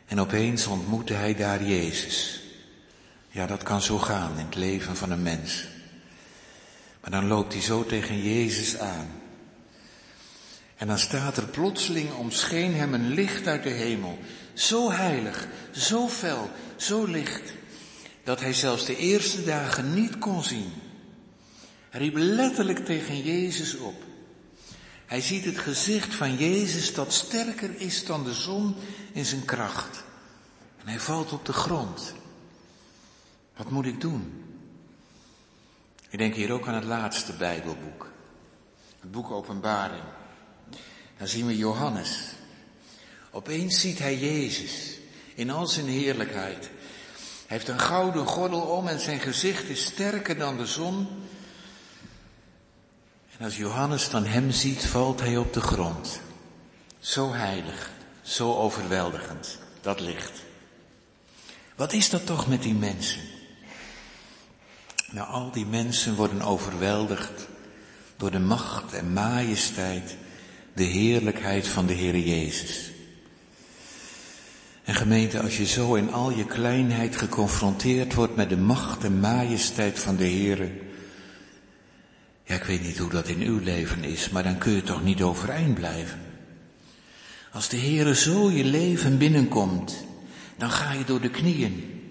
[0.07, 2.41] en opeens ontmoette hij daar Jezus.
[3.29, 5.65] Ja, dat kan zo gaan in het leven van een mens.
[7.01, 9.09] Maar dan loopt hij zo tegen Jezus aan.
[10.77, 14.19] En dan staat er plotseling omscheen hem een licht uit de hemel.
[14.55, 17.53] Zo heilig, zo fel, zo licht,
[18.25, 20.73] dat hij zelfs de eerste dagen niet kon zien.
[21.91, 24.03] Hij riep letterlijk tegen Jezus op.
[25.07, 28.75] Hij ziet het gezicht van Jezus dat sterker is dan de zon
[29.13, 30.05] in zijn kracht.
[30.81, 32.15] En hij valt op de grond.
[33.57, 34.45] Wat moet ik doen?
[36.09, 38.11] Ik denk hier ook aan het laatste Bijbelboek.
[39.01, 40.03] Het boek Openbaring.
[41.19, 42.33] Dan zien we Johannes.
[43.31, 44.99] Opeens ziet hij Jezus
[45.35, 46.71] in al zijn heerlijkheid.
[47.47, 51.09] Hij heeft een gouden gordel om en zijn gezicht is sterker dan de zon.
[53.41, 56.21] Als Johannes dan hem ziet, valt hij op de grond.
[56.99, 57.91] Zo heilig,
[58.23, 60.43] zo overweldigend, dat licht.
[61.77, 63.21] Wat is dat toch met die mensen?
[65.11, 67.47] Nou, al die mensen worden overweldigd
[68.17, 70.17] door de macht en majesteit,
[70.73, 72.91] de heerlijkheid van de Heer Jezus.
[74.85, 79.21] En gemeente, als je zo in al je kleinheid geconfronteerd wordt met de macht en
[79.21, 80.71] majesteit van de Heer,
[82.51, 85.03] ja, ik weet niet hoe dat in uw leven is, maar dan kun je toch
[85.03, 86.21] niet overeind blijven.
[87.53, 90.05] Als de Heere zo je leven binnenkomt,
[90.57, 92.03] dan ga je door de knieën.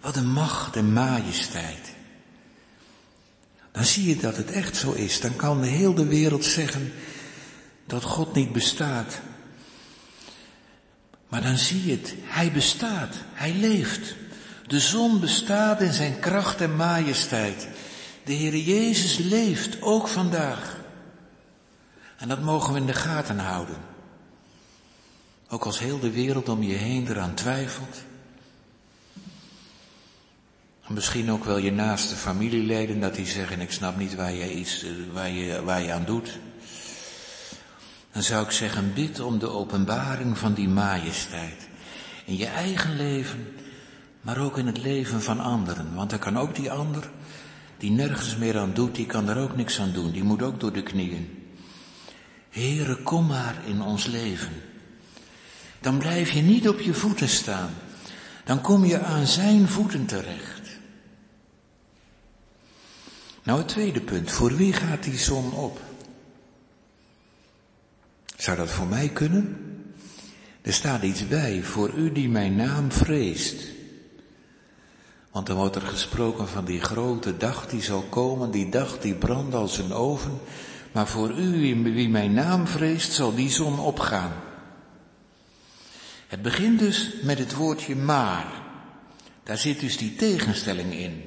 [0.00, 1.94] Wat een macht en majesteit.
[3.72, 5.20] Dan zie je dat het echt zo is.
[5.20, 6.92] Dan kan de hele wereld zeggen
[7.86, 9.20] dat God niet bestaat.
[11.28, 12.14] Maar dan zie je het.
[12.22, 13.14] Hij bestaat.
[13.32, 14.14] Hij leeft.
[14.66, 17.68] De zon bestaat in zijn kracht en majesteit.
[18.24, 20.80] De Heer Jezus leeft, ook vandaag.
[22.16, 23.76] En dat mogen we in de gaten houden.
[25.48, 28.02] Ook als heel de wereld om je heen eraan twijfelt.
[30.86, 34.54] En misschien ook wel je naaste familieleden dat die zeggen, ik snap niet waar je
[34.54, 36.38] iets, eh, waar je, waar je aan doet.
[38.12, 41.68] Dan zou ik zeggen, bid om de openbaring van die majesteit.
[42.24, 43.54] In je eigen leven,
[44.20, 45.94] maar ook in het leven van anderen.
[45.94, 47.10] Want er kan ook die ander,
[47.78, 50.10] die nergens meer aan doet, die kan er ook niks aan doen.
[50.10, 51.44] Die moet ook door de knieën.
[52.50, 54.52] Heere, kom maar in ons leven.
[55.80, 57.70] Dan blijf je niet op je voeten staan.
[58.44, 60.78] Dan kom je aan zijn voeten terecht.
[63.42, 64.30] Nou, het tweede punt.
[64.30, 65.80] Voor wie gaat die zon op?
[68.36, 69.58] Zou dat voor mij kunnen?
[70.62, 73.54] Er staat iets bij, voor u die mijn naam vreest.
[75.34, 79.14] Want dan wordt er gesproken van die grote dag die zal komen, die dag die
[79.14, 80.40] brandt als een oven.
[80.92, 84.32] Maar voor u wie mijn naam vreest, zal die zon opgaan.
[86.26, 88.46] Het begint dus met het woordje maar.
[89.42, 91.24] Daar zit dus die tegenstelling in.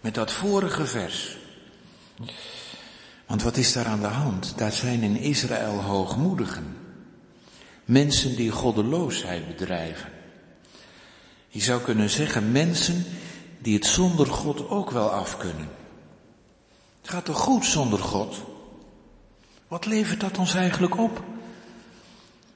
[0.00, 1.36] Met dat vorige vers.
[3.26, 4.58] Want wat is daar aan de hand?
[4.58, 6.76] Daar zijn in Israël hoogmoedigen.
[7.84, 10.17] Mensen die goddeloosheid bedrijven.
[11.48, 13.04] Je zou kunnen zeggen mensen
[13.58, 15.68] die het zonder God ook wel af kunnen.
[17.00, 18.36] Het gaat toch goed zonder God?
[19.68, 21.24] Wat levert dat ons eigenlijk op?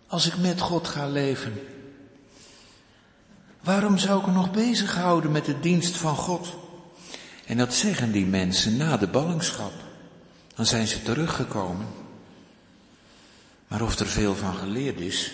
[0.06, 1.60] Als ik met God ga leven.
[3.60, 6.56] Waarom zou ik me nog bezighouden met de dienst van God?
[7.46, 9.72] En dat zeggen die mensen na de ballingschap.
[10.54, 11.86] Dan zijn ze teruggekomen.
[13.68, 15.32] Maar of er veel van geleerd is,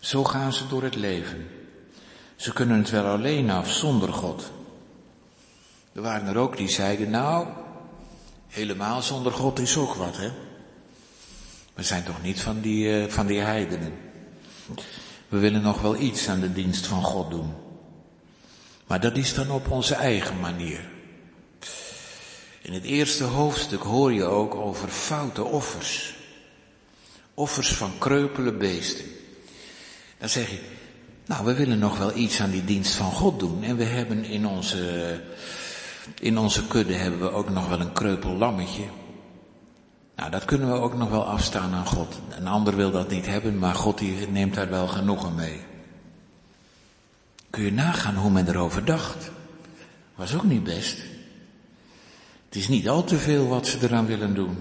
[0.00, 1.48] zo gaan ze door het leven.
[2.40, 4.50] Ze kunnen het wel alleen af, zonder God.
[5.92, 7.46] Er waren er ook die zeiden, nou,
[8.48, 10.30] helemaal zonder God is ook wat, hè.
[11.74, 13.92] We zijn toch niet van die, uh, van die heidenen.
[15.28, 17.54] We willen nog wel iets aan de dienst van God doen.
[18.86, 20.88] Maar dat is dan op onze eigen manier.
[22.62, 26.14] In het eerste hoofdstuk hoor je ook over foute offers.
[27.34, 29.04] Offers van kreupele beesten.
[30.18, 30.78] Dan zeg je,
[31.30, 33.62] nou, we willen nog wel iets aan die dienst van God doen.
[33.62, 35.20] En we hebben in onze,
[36.20, 38.82] in onze kudde hebben we ook nog wel een kreupel lammetje.
[40.16, 42.20] Nou, dat kunnen we ook nog wel afstaan aan God.
[42.38, 45.60] Een ander wil dat niet hebben, maar God die neemt daar wel genoegen mee.
[47.50, 49.30] Kun je nagaan hoe men erover dacht?
[50.14, 50.98] Was ook niet best.
[52.44, 54.58] Het is niet al te veel wat ze eraan willen doen.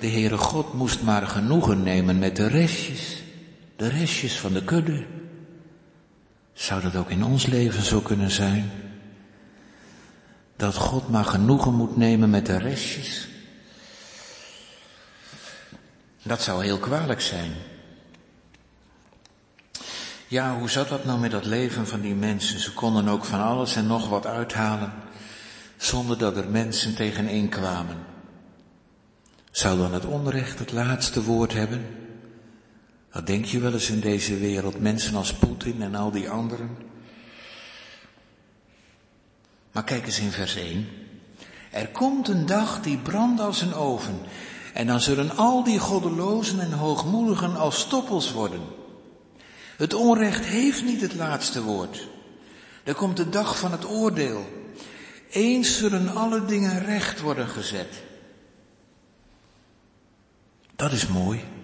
[0.00, 3.24] De Heere God moest maar genoegen nemen met de restjes.
[3.76, 5.06] De restjes van de kudde.
[6.52, 8.70] Zou dat ook in ons leven zo kunnen zijn?
[10.56, 13.28] Dat God maar genoegen moet nemen met de restjes?
[16.22, 17.52] Dat zou heel kwalijk zijn.
[20.28, 22.58] Ja, hoe zat dat nou met dat leven van die mensen?
[22.58, 24.92] Ze konden ook van alles en nog wat uithalen,
[25.76, 27.96] zonder dat er mensen tegenin kwamen.
[29.50, 32.05] Zou dan het onrecht het laatste woord hebben?
[33.16, 36.76] Dat denk je wel eens in deze wereld, mensen als Poetin en al die anderen.
[39.72, 40.88] Maar kijk eens in vers 1.
[41.70, 44.18] Er komt een dag die brandt als een oven.
[44.74, 48.62] En dan zullen al die goddelozen en hoogmoedigen als stoppels worden.
[49.76, 52.08] Het onrecht heeft niet het laatste woord.
[52.84, 54.46] Er komt de dag van het oordeel.
[55.30, 58.02] Eens zullen alle dingen recht worden gezet.
[60.74, 61.55] Dat is mooi.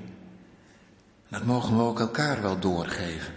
[1.32, 3.34] Dat mogen we ook elkaar wel doorgeven.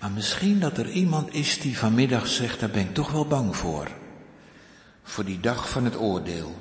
[0.00, 3.56] Maar misschien dat er iemand is die vanmiddag zegt, daar ben ik toch wel bang
[3.56, 3.88] voor.
[5.02, 6.54] Voor die dag van het oordeel.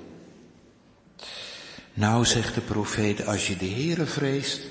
[1.94, 4.62] Nou, zegt de profeet, als je de Heere vreest,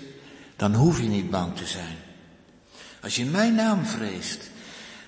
[0.57, 1.97] dan hoef je niet bang te zijn.
[3.03, 4.51] Als je mijn naam vreest,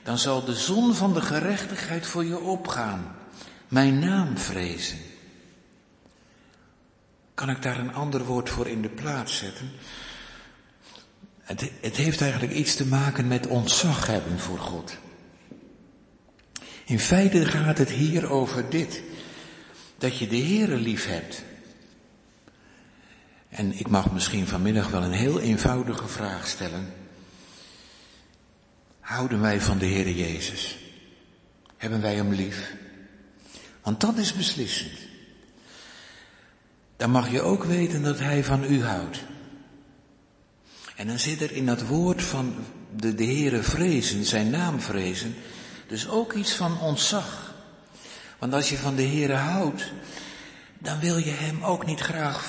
[0.02, 3.16] dan zal de zon van de gerechtigheid voor je opgaan.
[3.68, 4.98] Mijn naam vrezen.
[7.34, 9.70] Kan ik daar een ander woord voor in de plaats zetten?
[11.44, 14.96] Het, het heeft eigenlijk iets te maken met ontzag hebben voor God.
[16.84, 19.02] In feite gaat het hier over dit.
[19.98, 21.42] Dat je de Heere lief hebt.
[23.48, 26.92] En ik mag misschien vanmiddag wel een heel eenvoudige vraag stellen.
[29.00, 30.78] Houden wij van de Heere Jezus?
[31.76, 32.74] Hebben wij Hem lief?
[33.82, 34.98] Want dat is beslissend.
[36.96, 39.24] Dan mag je ook weten dat Hij van u houdt.
[40.94, 42.54] En dan zit er in dat woord van
[42.96, 45.34] de, de Heere vrezen, zijn naam vrezen,
[45.86, 47.54] dus ook iets van ontzag.
[48.38, 49.92] Want als je van de Heere houdt,
[50.78, 52.42] dan wil je hem ook niet graag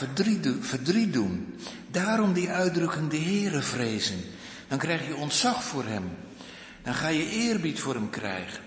[0.67, 1.59] verdriet, doen.
[1.91, 4.19] Daarom die uitdrukking de Heere vrezen.
[4.67, 6.17] Dan krijg je ontzag voor hem.
[6.83, 8.63] Dan ga je eerbied voor hem krijgen.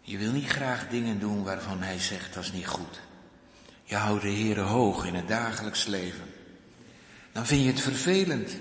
[0.00, 3.00] Je wil niet graag dingen doen waarvan hij zegt dat is niet goed.
[3.84, 6.35] Je houdt de Heere hoog in het dagelijks leven.
[7.36, 8.56] Dan vind je het vervelend,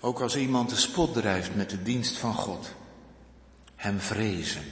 [0.00, 2.74] ook als iemand de spot drijft met de dienst van God.
[3.76, 4.62] Hem vrezen,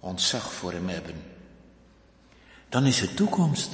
[0.00, 1.14] ontzag voor hem hebben.
[2.68, 3.70] Dan is het toekomst.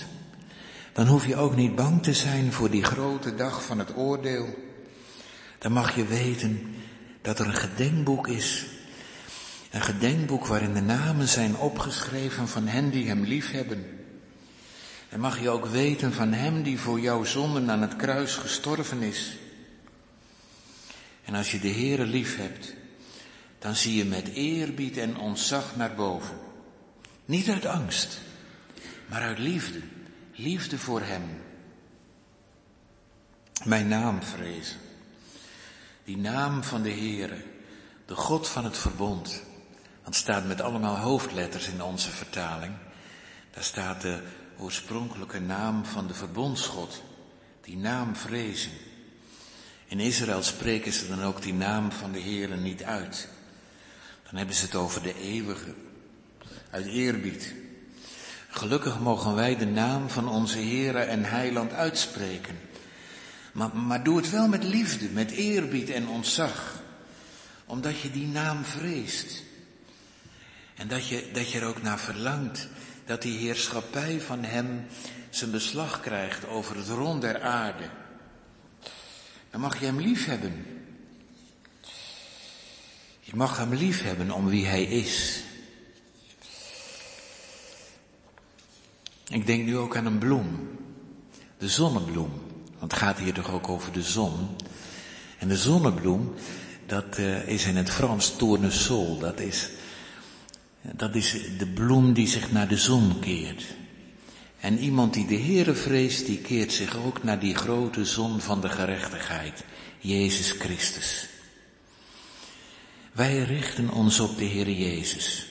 [0.92, 4.54] Dan hoef je ook niet bang te zijn voor die grote dag van het oordeel.
[5.58, 6.74] Dan mag je weten
[7.22, 8.66] dat er een gedenkboek is.
[9.70, 14.01] Een gedenkboek waarin de namen zijn opgeschreven van hen die hem lief hebben.
[15.12, 19.02] En mag je ook weten van hem die voor jouw zonden aan het kruis gestorven
[19.02, 19.36] is.
[21.24, 22.74] En als je de Heere lief hebt,
[23.58, 26.38] dan zie je met eerbied en ontzag naar boven.
[27.24, 28.20] Niet uit angst,
[29.06, 29.80] maar uit liefde.
[30.34, 31.42] Liefde voor Hem.
[33.64, 34.78] Mijn naam vrezen.
[36.04, 37.44] Die naam van de Heere,
[38.06, 39.42] de God van het verbond.
[40.02, 42.74] Want staat met allemaal hoofdletters in onze vertaling.
[43.50, 44.22] Daar staat de
[44.58, 47.02] oorspronkelijke naam van de verbondsgod.
[47.60, 48.72] Die naam vrezen.
[49.86, 53.28] In Israël spreken ze dan ook die naam van de Heere niet uit.
[54.22, 55.74] Dan hebben ze het over de eeuwige,
[56.70, 57.54] uit eerbied.
[58.48, 62.58] Gelukkig mogen wij de naam van onze Heere en Heiland uitspreken.
[63.52, 66.80] Maar, maar doe het wel met liefde, met eerbied en ontzag.
[67.66, 69.42] Omdat je die naam vreest.
[70.74, 72.68] En dat je, dat je er ook naar verlangt
[73.12, 74.86] dat die heerschappij van Hem
[75.30, 77.84] zijn beslag krijgt over het rond der aarde.
[79.50, 80.66] Dan mag je Hem lief hebben.
[83.20, 85.42] Je mag Hem lief hebben om wie Hij is.
[89.28, 90.78] Ik denk nu ook aan een bloem.
[91.58, 92.32] De zonnebloem.
[92.78, 94.56] Want het gaat hier toch ook over de zon.
[95.38, 96.34] En de zonnebloem,
[96.86, 99.18] dat uh, is in het Frans tournesol.
[99.18, 99.68] Dat is,
[100.82, 103.64] dat is de bloem die zich naar de zon keert.
[104.60, 108.60] En iemand die de Heere vreest, die keert zich ook naar die grote zon van
[108.60, 109.64] de gerechtigheid,
[109.98, 111.28] Jezus Christus.
[113.12, 115.46] Wij richten ons op de Heere Jezus.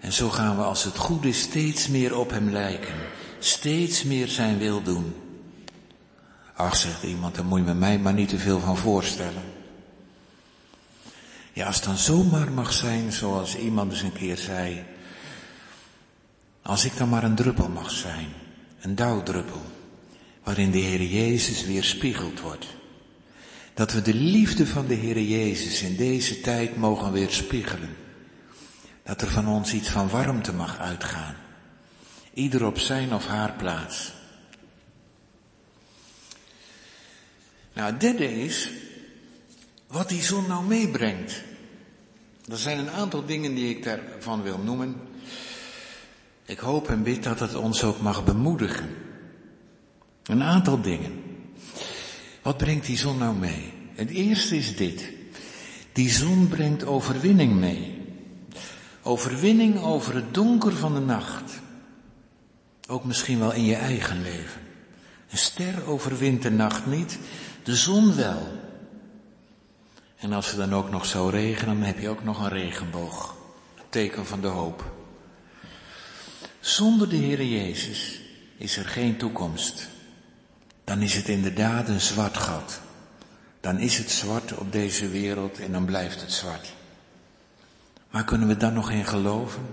[0.00, 2.94] En zo gaan we als het goed is steeds meer op Hem lijken,
[3.38, 5.14] steeds meer Zijn wil doen.
[6.54, 9.42] Ach, zegt iemand, daar moet je me mij maar niet te veel van voorstellen.
[11.52, 14.84] Ja, als het dan zomaar mag zijn, zoals iemand eens een keer zei,
[16.62, 18.28] als ik dan maar een druppel mag zijn,
[18.80, 19.62] een dauwdruppel,
[20.42, 22.66] waarin de Heer Jezus weer spiegeld wordt.
[23.74, 27.96] Dat we de liefde van de Heer Jezus in deze tijd mogen weer spiegelen.
[29.02, 31.36] Dat er van ons iets van warmte mag uitgaan.
[32.34, 34.12] Ieder op zijn of haar plaats.
[37.72, 38.68] Nou, het derde is
[39.92, 41.42] wat die zon nou meebrengt.
[42.48, 44.96] Er zijn een aantal dingen die ik daarvan wil noemen.
[46.44, 48.88] Ik hoop en bid dat het ons ook mag bemoedigen.
[50.22, 51.22] Een aantal dingen.
[52.42, 53.72] Wat brengt die zon nou mee?
[53.94, 55.10] Het eerste is dit.
[55.92, 58.00] Die zon brengt overwinning mee.
[59.02, 61.60] Overwinning over het donker van de nacht.
[62.88, 64.60] Ook misschien wel in je eigen leven.
[65.30, 67.18] Een ster overwint de nacht niet,
[67.62, 68.61] de zon wel.
[70.22, 73.34] En als het dan ook nog zou regenen, dan heb je ook nog een regenboog.
[73.74, 74.92] Het teken van de hoop.
[76.60, 78.20] Zonder de Heere Jezus
[78.56, 79.88] is er geen toekomst.
[80.84, 82.80] Dan is het inderdaad een zwart gat.
[83.60, 86.72] Dan is het zwart op deze wereld en dan blijft het zwart.
[88.10, 89.66] Maar kunnen we dan nog in geloven?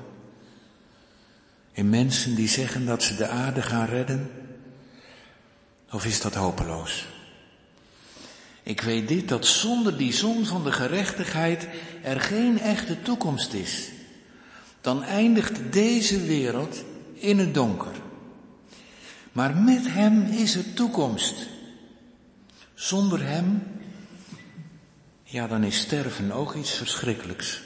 [1.71, 4.31] In mensen die zeggen dat ze de aarde gaan redden?
[5.91, 7.07] Of is dat hopeloos?
[8.63, 11.67] Ik weet dit, dat zonder die zon van de gerechtigheid
[12.03, 13.89] er geen echte toekomst is.
[14.81, 16.83] Dan eindigt deze wereld
[17.13, 17.95] in het donker.
[19.31, 21.47] Maar met Hem is er toekomst.
[22.73, 23.63] Zonder Hem,
[25.23, 27.61] ja, dan is sterven ook iets verschrikkelijks.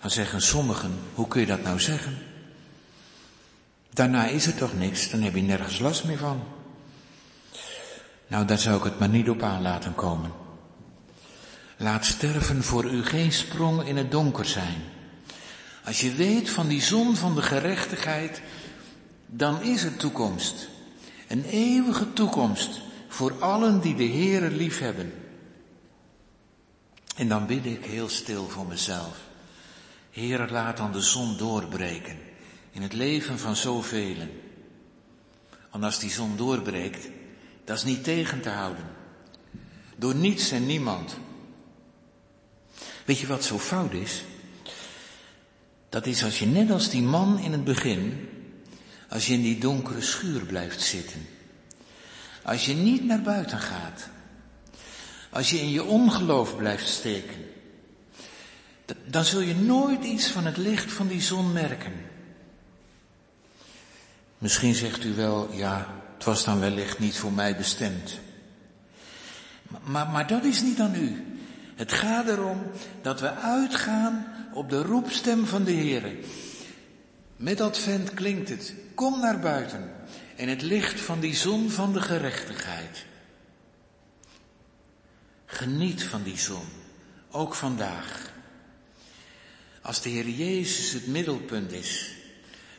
[0.00, 2.18] Dan zeggen sommigen, hoe kun je dat nou zeggen?
[3.90, 6.53] Daarna is er toch niks, dan heb je nergens last meer van.
[8.26, 10.32] Nou, daar zou ik het maar niet op aan laten komen.
[11.76, 14.82] Laat sterven voor u geen sprong in het donker zijn.
[15.84, 18.42] Als je weet van die zon van de gerechtigheid,
[19.26, 20.68] dan is er toekomst.
[21.28, 25.12] Een eeuwige toekomst voor allen die de Heere lief hebben.
[27.16, 29.16] En dan bid ik heel stil voor mezelf.
[30.10, 32.18] Heere, laat dan de zon doorbreken
[32.70, 34.16] in het leven van zoveel.
[35.70, 37.08] Want als die zon doorbreekt,
[37.64, 38.84] dat is niet tegen te houden.
[39.96, 41.16] Door niets en niemand.
[43.04, 44.24] Weet je wat zo fout is?
[45.88, 48.28] Dat is als je net als die man in het begin,
[49.08, 51.26] als je in die donkere schuur blijft zitten.
[52.42, 54.08] Als je niet naar buiten gaat.
[55.30, 57.44] Als je in je ongeloof blijft steken.
[59.06, 61.92] Dan zul je nooit iets van het licht van die zon merken.
[64.38, 68.18] Misschien zegt u wel, ja, was dan wellicht niet voor mij bestemd.
[69.82, 71.24] Maar, maar dat is niet aan u.
[71.74, 72.62] Het gaat erom
[73.02, 76.16] dat we uitgaan op de roepstem van de Heer.
[77.36, 79.92] Met advent klinkt het, kom naar buiten
[80.34, 83.04] in het licht van die zon van de gerechtigheid.
[85.46, 86.66] Geniet van die zon,
[87.30, 88.32] ook vandaag.
[89.82, 92.14] Als de Heer Jezus het middelpunt is,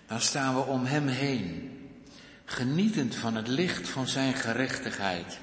[0.07, 1.74] dan staan we om Hem heen
[2.45, 5.37] genietend van het licht van zijn gerechtigheid.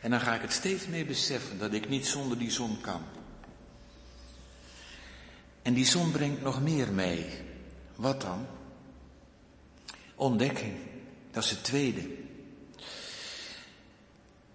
[0.00, 3.02] En dan ga ik het steeds meer beseffen dat ik niet zonder die zon kan.
[5.62, 7.26] En die zon brengt nog meer mee.
[7.94, 8.46] Wat dan?
[10.14, 10.74] Ontdekking,
[11.30, 12.08] dat is het tweede.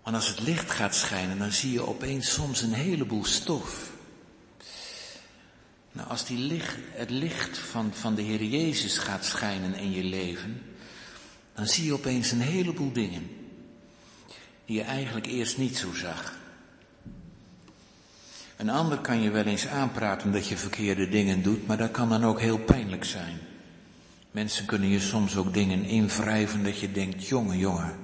[0.03, 3.91] Want als het licht gaat schijnen, dan zie je opeens soms een heleboel stof.
[5.91, 10.03] Nou, als die licht, het licht van, van de Heer Jezus gaat schijnen in je
[10.03, 10.70] leven,
[11.53, 13.29] dan zie je opeens een heleboel dingen
[14.65, 16.39] die je eigenlijk eerst niet zo zag.
[18.57, 22.09] Een ander kan je wel eens aanpraten dat je verkeerde dingen doet, maar dat kan
[22.09, 23.39] dan ook heel pijnlijk zijn.
[24.31, 27.95] Mensen kunnen je soms ook dingen invrijven dat je denkt, jongen, jongen,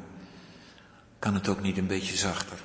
[1.19, 2.57] kan het ook niet een beetje zachter?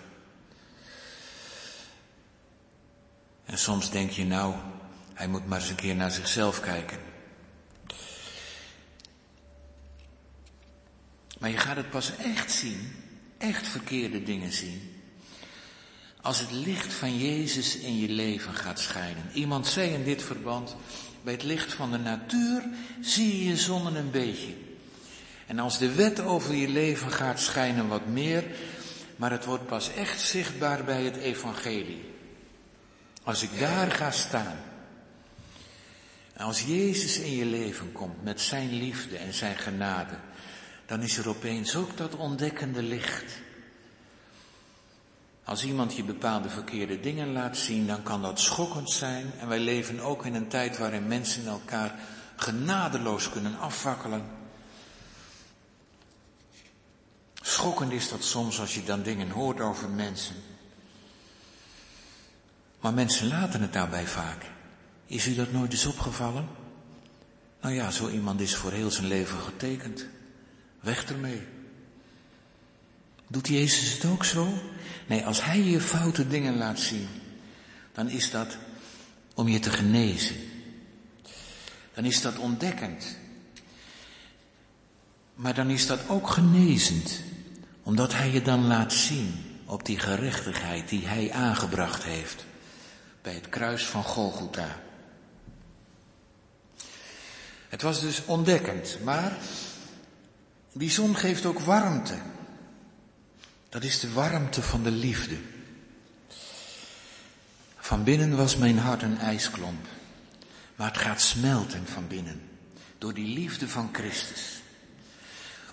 [3.45, 4.55] En soms denk je nou,
[5.15, 7.12] hij moet maar eens een keer naar zichzelf kijken.
[11.43, 12.93] Maar je gaat het pas echt zien,
[13.39, 15.03] echt verkeerde dingen zien,
[16.21, 19.31] als het licht van Jezus in je leven gaat schijnen.
[19.33, 20.77] Iemand zei in dit verband,
[21.23, 22.63] bij het licht van de natuur
[23.01, 24.55] zie je je zonnen een beetje.
[25.47, 28.45] En als de wet over je leven gaat schijnen wat meer,
[29.17, 32.05] maar het wordt pas echt zichtbaar bij het evangelie.
[33.23, 34.59] Als ik daar ga staan,
[36.37, 40.15] als Jezus in je leven komt met zijn liefde en zijn genade,
[40.87, 43.41] dan is er opeens ook dat ontdekkende licht.
[45.45, 49.33] Als iemand je bepaalde verkeerde dingen laat zien, dan kan dat schokkend zijn.
[49.39, 51.95] En wij leven ook in een tijd waarin mensen elkaar
[52.37, 54.25] genadeloos kunnen afwakkelen.
[57.41, 60.37] Schokkend is dat soms als je dan dingen hoort over mensen.
[62.81, 64.51] Maar mensen laten het daarbij vaak.
[65.07, 66.49] Is u dat nooit eens opgevallen?
[67.61, 70.07] Nou ja, zo iemand is voor heel zijn leven getekend.
[70.83, 71.43] Weg ermee.
[73.27, 74.53] Doet Jezus het ook zo?
[75.07, 77.09] Nee, als Hij je foute dingen laat zien,
[77.93, 78.57] dan is dat
[79.35, 80.37] om je te genezen.
[81.95, 83.17] Dan is dat ontdekkend.
[85.35, 87.21] Maar dan is dat ook genezend,
[87.83, 92.45] omdat Hij je dan laat zien op die gerechtigheid die Hij aangebracht heeft
[93.23, 94.81] bij het kruis van Golgotha.
[97.69, 99.39] Het was dus ontdekkend, maar
[100.73, 102.19] die zon geeft ook warmte.
[103.69, 105.37] Dat is de warmte van de liefde.
[107.77, 109.87] Van binnen was mijn hart een ijsklomp,
[110.77, 112.41] maar het gaat smelten van binnen
[112.99, 114.63] door die liefde van Christus.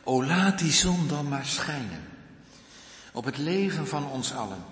[0.03, 2.07] O laat die zon dan maar schijnen
[3.11, 4.63] op het leven van ons allen.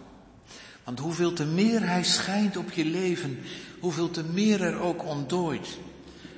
[0.84, 3.40] Want hoeveel te meer hij schijnt op je leven,
[3.80, 5.78] hoeveel te meer er ook ontdooit.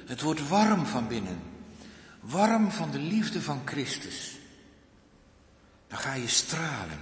[0.05, 1.48] Het wordt warm van binnen.
[2.19, 4.37] Warm van de liefde van Christus.
[5.87, 6.99] Dan ga je stralen.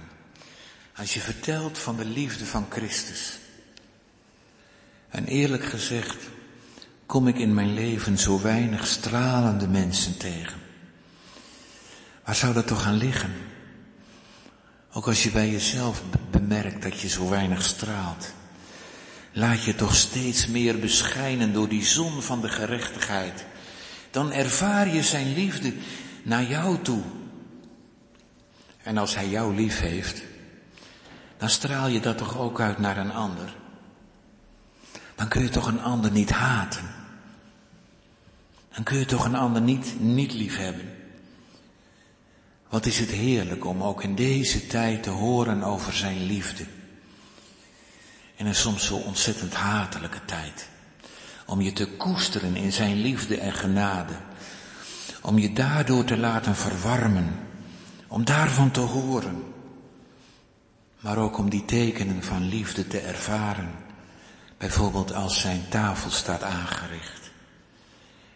[0.96, 3.38] Als je vertelt van de liefde van Christus.
[5.08, 6.16] En eerlijk gezegd
[7.06, 10.60] kom ik in mijn leven zo weinig stralende mensen tegen.
[12.24, 13.32] Waar zou dat toch aan liggen?
[14.92, 18.32] Ook als je bij jezelf bemerkt dat je zo weinig straalt.
[19.32, 23.44] Laat je toch steeds meer beschijnen door die zon van de gerechtigheid.
[24.10, 25.74] Dan ervaar je zijn liefde
[26.22, 27.02] naar jou toe.
[28.82, 30.22] En als hij jou lief heeft,
[31.36, 33.56] dan straal je dat toch ook uit naar een ander.
[35.14, 36.94] Dan kun je toch een ander niet haten.
[38.74, 40.96] Dan kun je toch een ander niet, niet lief hebben.
[42.68, 46.64] Wat is het heerlijk om ook in deze tijd te horen over zijn liefde.
[48.34, 50.68] In een soms zo ontzettend hatelijke tijd.
[51.48, 54.12] Om je te koesteren in zijn liefde en genade.
[55.22, 57.38] Om je daardoor te laten verwarmen.
[58.06, 59.42] Om daarvan te horen.
[61.00, 63.70] Maar ook om die tekenen van liefde te ervaren.
[64.58, 67.30] Bijvoorbeeld als zijn tafel staat aangericht.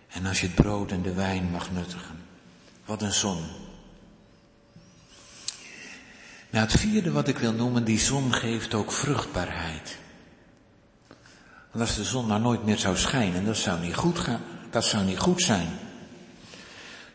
[0.09, 2.21] En als je het brood en de wijn mag nuttigen.
[2.85, 3.45] Wat een zon.
[6.51, 9.99] Nou, het vierde wat ik wil noemen, die zon geeft ook vruchtbaarheid.
[11.73, 14.85] Want als de zon nou nooit meer zou schijnen, dat zou niet goed gaan, dat
[14.85, 15.69] zou niet goed zijn.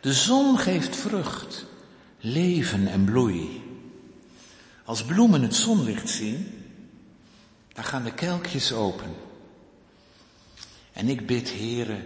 [0.02, 1.66] De zon geeft vrucht,
[2.20, 3.64] leven en bloei.
[4.86, 6.66] Als bloemen het zonlicht zien,
[7.74, 9.16] dan gaan de kelkjes open.
[10.94, 12.04] En ik bid, Heere,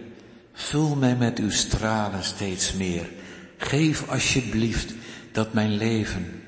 [0.52, 3.10] vul mij met uw stralen steeds meer.
[3.56, 4.94] Geef alsjeblieft
[5.32, 6.42] dat mijn leven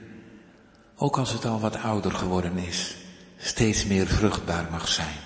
[0.96, 2.94] ook als het al wat ouder geworden is,
[3.38, 5.23] steeds meer vruchtbaar mag zijn.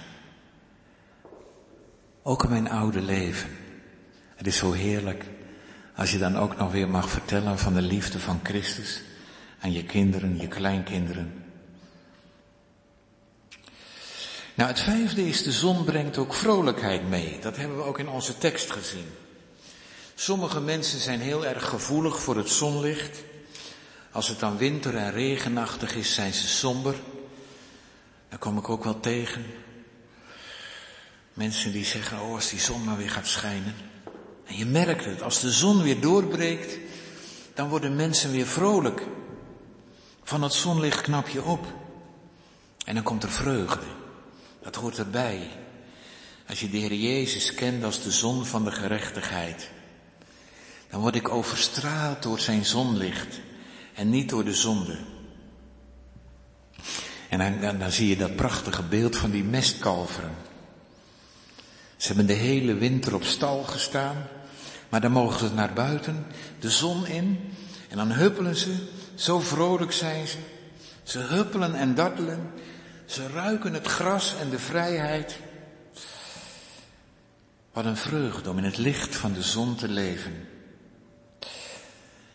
[2.28, 3.50] Ook in mijn oude leven.
[4.34, 5.24] Het is zo heerlijk
[5.96, 9.02] als je dan ook nog weer mag vertellen van de liefde van Christus
[9.60, 11.44] aan je kinderen, je kleinkinderen.
[14.54, 17.38] Nou, het vijfde is, de zon brengt ook vrolijkheid mee.
[17.40, 19.06] Dat hebben we ook in onze tekst gezien.
[20.14, 23.22] Sommige mensen zijn heel erg gevoelig voor het zonlicht.
[24.10, 26.94] Als het dan winter en regenachtig is, zijn ze somber.
[28.28, 29.44] Daar kom ik ook wel tegen.
[31.38, 33.74] Mensen die zeggen, oh als die zon maar weer gaat schijnen.
[34.44, 36.78] En je merkt het, als de zon weer doorbreekt,
[37.54, 39.06] dan worden mensen weer vrolijk.
[40.22, 41.66] Van het zonlicht knap je op.
[42.84, 43.86] En dan komt er vreugde.
[44.62, 45.50] Dat hoort erbij.
[46.48, 49.70] Als je de Heer Jezus kent als de zon van de gerechtigheid,
[50.90, 53.40] dan word ik overstraald door zijn zonlicht
[53.94, 54.98] en niet door de zonde.
[57.28, 60.47] En dan, dan, dan, zie je dat prachtige beeld van die mestkalveren.
[61.98, 64.16] Ze hebben de hele winter op stal gestaan,
[64.88, 66.26] maar dan mogen ze naar buiten,
[66.60, 67.54] de zon in,
[67.88, 68.76] en dan huppelen ze,
[69.14, 70.38] zo vrolijk zijn ze.
[71.02, 72.50] Ze huppelen en dartelen,
[73.06, 75.38] ze ruiken het gras en de vrijheid.
[77.72, 80.32] Wat een vreugde om in het licht van de zon te leven.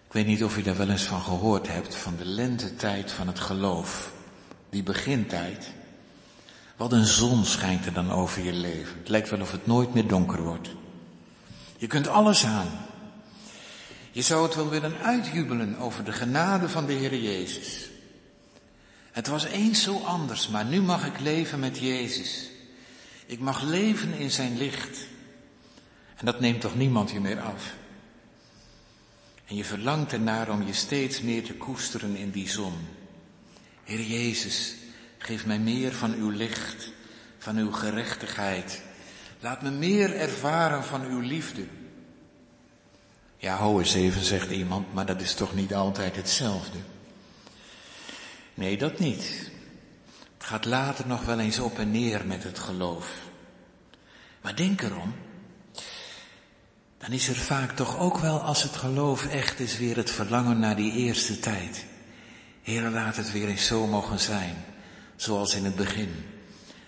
[0.07, 3.28] Ik weet niet of u daar wel eens van gehoord hebt, van de lentetijd van
[3.28, 4.11] het geloof.
[4.70, 5.72] Die begintijd.
[6.78, 8.97] Wat een zon schijnt er dan over je leven.
[8.97, 10.69] Het lijkt wel of het nooit meer donker wordt.
[11.78, 12.69] Je kunt alles aan.
[14.11, 17.89] Je zou het wel willen uitjubelen over de genade van de Heer Jezus.
[19.11, 22.49] Het was eens zo anders, maar nu mag ik leven met Jezus.
[23.26, 25.07] Ik mag leven in zijn licht.
[26.15, 27.74] En dat neemt toch niemand je meer af.
[29.45, 32.74] En je verlangt ernaar om je steeds meer te koesteren in die zon.
[33.84, 34.76] Heer Jezus,
[35.26, 36.91] geef mij meer van uw licht,
[37.38, 38.82] van uw gerechtigheid.
[39.39, 41.65] Laat me meer ervaren van uw liefde.
[43.38, 46.78] Ja, hou eens even, zegt iemand, maar dat is toch niet altijd hetzelfde.
[48.53, 49.51] Nee, dat niet.
[50.38, 53.09] Het gaat later nog wel eens op en neer met het geloof.
[54.41, 55.13] Maar denk erom,
[56.97, 60.59] dan is er vaak toch ook wel, als het geloof echt is, weer het verlangen
[60.59, 61.86] naar die eerste tijd.
[62.61, 64.55] Heer, laat het weer eens zo mogen zijn,
[65.24, 66.09] zoals in het begin.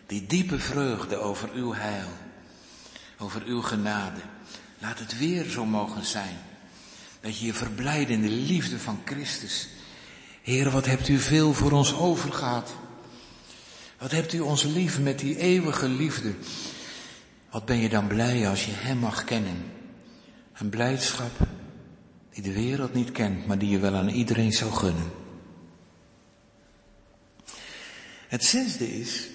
[0.06, 2.08] Die diepe vreugde over uw heil,
[3.18, 4.20] over uw genade.
[4.80, 6.38] Laat het weer zo mogen zijn.
[7.22, 9.68] Dat je je verblijdt in de liefde van Christus.
[10.42, 12.74] Heer, wat hebt u veel voor ons overgehad.
[13.98, 16.34] Wat hebt u ons lief met die eeuwige liefde.
[17.52, 19.64] Wat ben je dan blij als je Hem mag kennen.
[20.54, 21.32] Een blijdschap
[22.30, 25.25] die de wereld niet kent, maar die je wel aan iedereen zou gunnen.
[28.28, 29.28] Het zesde is,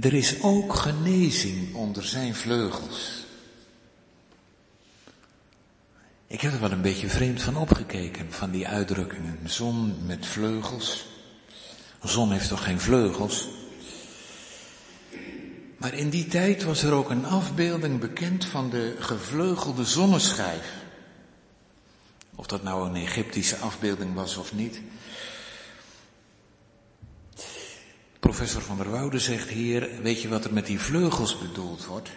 [0.00, 3.24] er is ook genezing onder zijn vleugels.
[6.26, 9.38] Ik heb er wel een beetje vreemd van opgekeken, van die uitdrukkingen.
[9.44, 11.06] Zon met vleugels.
[12.02, 13.48] Zon heeft toch geen vleugels?
[15.76, 20.72] Maar in die tijd was er ook een afbeelding bekend van de gevleugelde zonneschijf.
[22.34, 24.80] Of dat nou een Egyptische afbeelding was of niet.
[28.24, 32.10] Professor van der Woude zegt hier, weet je wat er met die vleugels bedoeld wordt?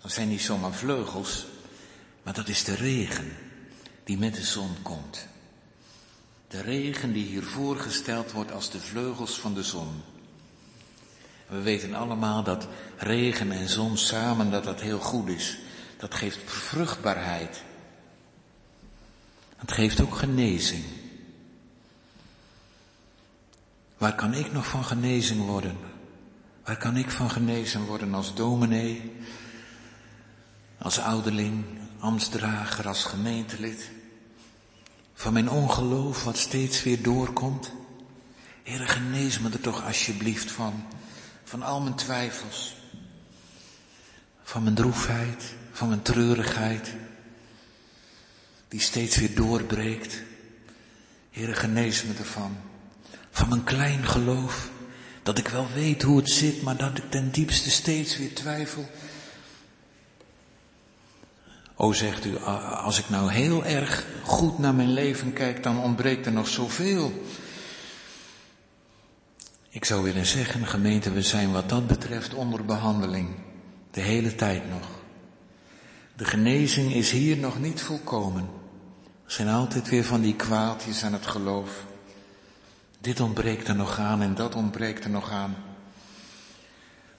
[0.00, 1.46] Dat zijn niet zomaar vleugels,
[2.22, 3.36] maar dat is de regen
[4.04, 5.26] die met de zon komt.
[6.48, 10.02] De regen die hier voorgesteld wordt als de vleugels van de zon.
[11.46, 12.66] We weten allemaal dat
[12.96, 15.58] regen en zon samen, dat dat heel goed is.
[15.96, 17.62] Dat geeft vruchtbaarheid.
[19.56, 20.84] Het geeft ook genezing.
[24.00, 25.76] Waar kan ik nog van genezing worden?
[26.64, 29.12] Waar kan ik van genezen worden als dominee,
[30.78, 31.64] als ouderling,
[31.98, 33.90] ambtsdrager, als gemeentelid?
[35.14, 37.72] Van mijn ongeloof wat steeds weer doorkomt?
[38.62, 40.84] Heer, genees me er toch alsjeblieft van
[41.44, 42.76] van al mijn twijfels,
[44.42, 46.94] van mijn droefheid, van mijn treurigheid,
[48.68, 50.22] die steeds weer doorbreekt.
[51.30, 52.69] Heere, genees me ervan.
[53.30, 54.70] Van mijn klein geloof,
[55.22, 58.90] dat ik wel weet hoe het zit, maar dat ik ten diepste steeds weer twijfel.
[61.74, 66.26] O, zegt u, als ik nou heel erg goed naar mijn leven kijk, dan ontbreekt
[66.26, 67.24] er nog zoveel.
[69.68, 73.28] Ik zou willen zeggen, gemeente, we zijn wat dat betreft onder behandeling.
[73.90, 74.88] De hele tijd nog.
[76.16, 78.48] De genezing is hier nog niet volkomen.
[79.24, 81.84] Er zijn altijd weer van die kwaaltjes aan het geloof.
[83.00, 85.56] Dit ontbreekt er nog aan en dat ontbreekt er nog aan.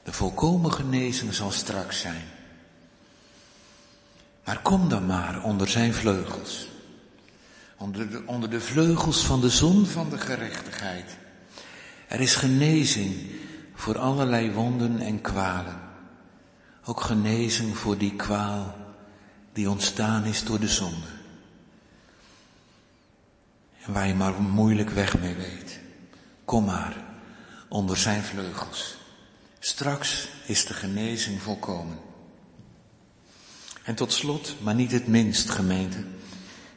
[0.03, 2.23] De volkomen genezing zal straks zijn.
[4.45, 6.67] Maar kom dan maar onder zijn vleugels.
[7.77, 11.17] Onder de, onder de vleugels van de zon van de gerechtigheid.
[12.07, 13.15] Er is genezing
[13.73, 15.79] voor allerlei wonden en kwalen.
[16.85, 18.75] Ook genezing voor die kwaal
[19.53, 21.20] die ontstaan is door de zonde.
[23.85, 25.79] En waar je maar moeilijk weg mee weet.
[26.45, 26.95] Kom maar
[27.69, 28.95] onder zijn vleugels.
[29.59, 31.99] Straks is de genezing volkomen.
[33.83, 36.03] En tot slot, maar niet het minst gemeente,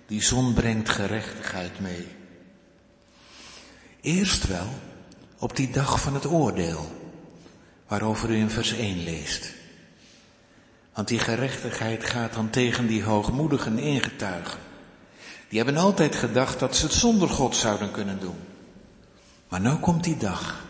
[0.07, 2.07] die zon brengt gerechtigheid mee.
[4.01, 4.69] Eerst wel
[5.39, 6.93] op die dag van het oordeel,
[7.87, 9.53] waarover u in vers 1 leest.
[10.95, 14.59] Want die gerechtigheid gaat dan tegen die hoogmoedigen ingetuigen.
[15.55, 18.39] Die hebben altijd gedacht dat ze het zonder God zouden kunnen doen.
[19.49, 20.65] Maar nu komt die dag,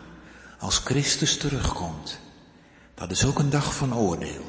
[0.59, 2.18] als Christus terugkomt.
[2.95, 4.45] Dat is ook een dag van oordeel.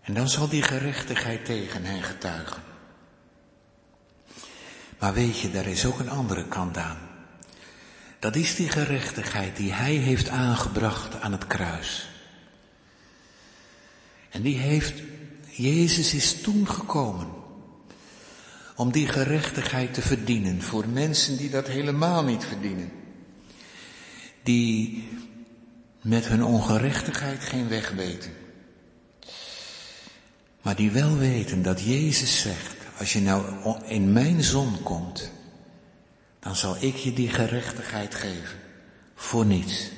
[0.00, 2.62] En dan zal die gerechtigheid tegen hen getuigen.
[4.98, 6.98] Maar weet je, daar is ook een andere kant aan.
[8.18, 12.08] Dat is die gerechtigheid die Hij heeft aangebracht aan het kruis.
[14.28, 15.02] En die heeft,
[15.48, 17.38] Jezus is toen gekomen
[18.80, 22.92] om die gerechtigheid te verdienen voor mensen die dat helemaal niet verdienen.
[24.42, 25.08] Die
[26.02, 28.32] met hun ongerechtigheid geen weg weten.
[30.62, 33.44] Maar die wel weten dat Jezus zegt, als je nou
[33.84, 35.30] in mijn zon komt,
[36.38, 38.58] dan zal ik je die gerechtigheid geven.
[39.14, 39.90] Voor niets.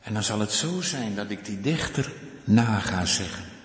[0.00, 2.12] En dan zal het zo zijn dat ik die dichter
[2.44, 3.55] na ga zeggen.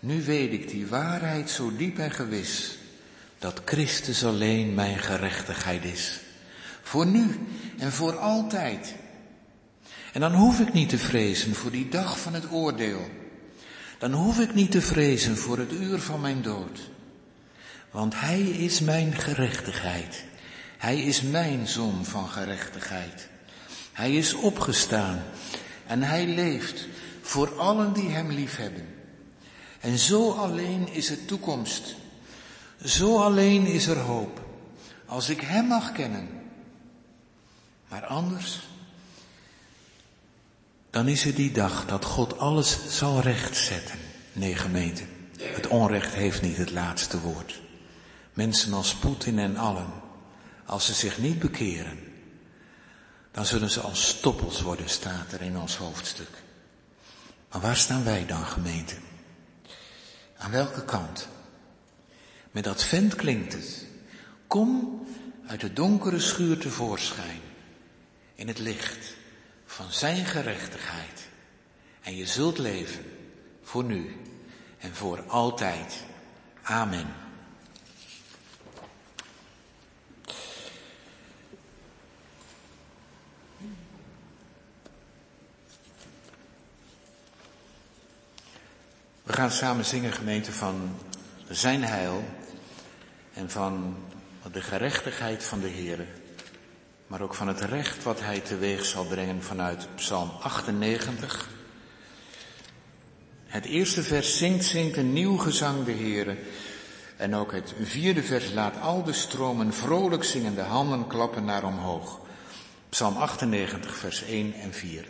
[0.00, 2.78] Nu weet ik die waarheid zo diep en gewis,
[3.38, 6.20] dat Christus alleen mijn gerechtigheid is.
[6.82, 7.38] Voor nu
[7.78, 8.94] en voor altijd.
[10.12, 13.10] En dan hoef ik niet te vrezen voor die dag van het oordeel.
[13.98, 16.80] Dan hoef ik niet te vrezen voor het uur van mijn dood.
[17.90, 20.24] Want Hij is mijn gerechtigheid.
[20.78, 23.28] Hij is mijn zon van gerechtigheid.
[23.92, 25.22] Hij is opgestaan
[25.86, 26.86] en Hij leeft
[27.20, 28.95] voor allen die Hem liefhebben.
[29.86, 31.94] En zo alleen is er toekomst.
[32.84, 34.44] Zo alleen is er hoop.
[35.04, 36.28] Als ik Hem mag kennen.
[37.88, 38.60] Maar anders,
[40.90, 43.98] dan is er die dag dat God alles zal rechtzetten.
[44.32, 45.02] Nee, gemeente,
[45.38, 47.60] het onrecht heeft niet het laatste woord.
[48.32, 49.90] Mensen als Poetin en allen,
[50.64, 51.98] als ze zich niet bekeren,
[53.30, 56.42] dan zullen ze als stoppels worden, staat er in ons hoofdstuk.
[57.50, 58.94] Maar waar staan wij dan, gemeente?
[60.38, 61.28] Aan welke kant?
[62.50, 63.86] Met dat vent klinkt het.
[64.46, 65.00] Kom
[65.46, 67.40] uit de donkere schuur tevoorschijn,
[68.34, 69.14] in het licht
[69.66, 71.28] van zijn gerechtigheid.
[72.02, 73.04] En je zult leven
[73.62, 74.16] voor nu
[74.78, 76.04] en voor altijd.
[76.62, 77.25] Amen.
[89.26, 90.96] We gaan samen zingen, gemeente, van
[91.48, 92.24] zijn heil
[93.32, 93.96] en van
[94.52, 96.06] de gerechtigheid van de Heer,
[97.06, 101.48] maar ook van het recht wat Hij teweeg zal brengen vanuit Psalm 98.
[103.46, 106.36] Het eerste vers zingt, zingt een nieuw gezang de Heere.
[107.16, 112.20] En ook het vierde vers laat al de stromen vrolijk zingende handen klappen naar omhoog.
[112.88, 115.04] Psalm 98, vers 1 en 4.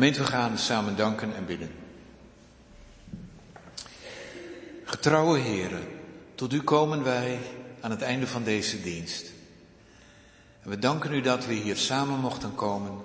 [0.00, 1.70] Gemeente, we gaan samen danken en bidden.
[4.84, 5.88] Getrouwe heren,
[6.34, 7.38] tot u komen wij
[7.80, 9.30] aan het einde van deze dienst.
[10.62, 12.98] En we danken u dat we hier samen mochten komen.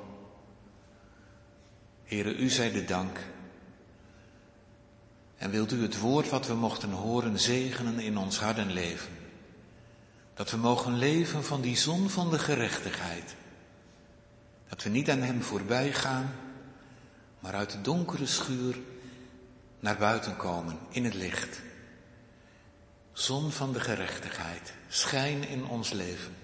[2.04, 3.20] Heren, u zij de dank.
[5.38, 9.14] En wilt u het woord wat we mochten horen zegenen in ons hart en leven.
[10.34, 13.36] Dat we mogen leven van die zon van de gerechtigheid.
[14.70, 16.36] Dat we niet aan hem voorbij gaan,
[17.46, 18.76] maar uit de donkere schuur
[19.80, 21.62] naar buiten komen in het licht.
[23.14, 26.36] Zon van de gerechtigheid, schijn in ons leven.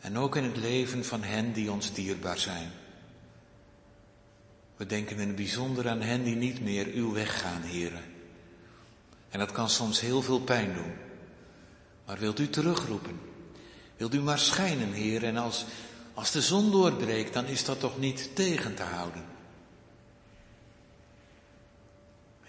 [0.00, 2.70] En ook in het leven van hen die ons dierbaar zijn.
[4.76, 8.04] We denken in het bijzonder aan hen die niet meer uw weg gaan, heren.
[9.28, 10.92] En dat kan soms heel veel pijn doen.
[12.06, 13.20] Maar wilt u terugroepen?
[13.96, 15.24] Wilt u maar schijnen, Heer?
[15.24, 15.64] En als,
[16.14, 19.31] als de zon doorbreekt, dan is dat toch niet tegen te houden.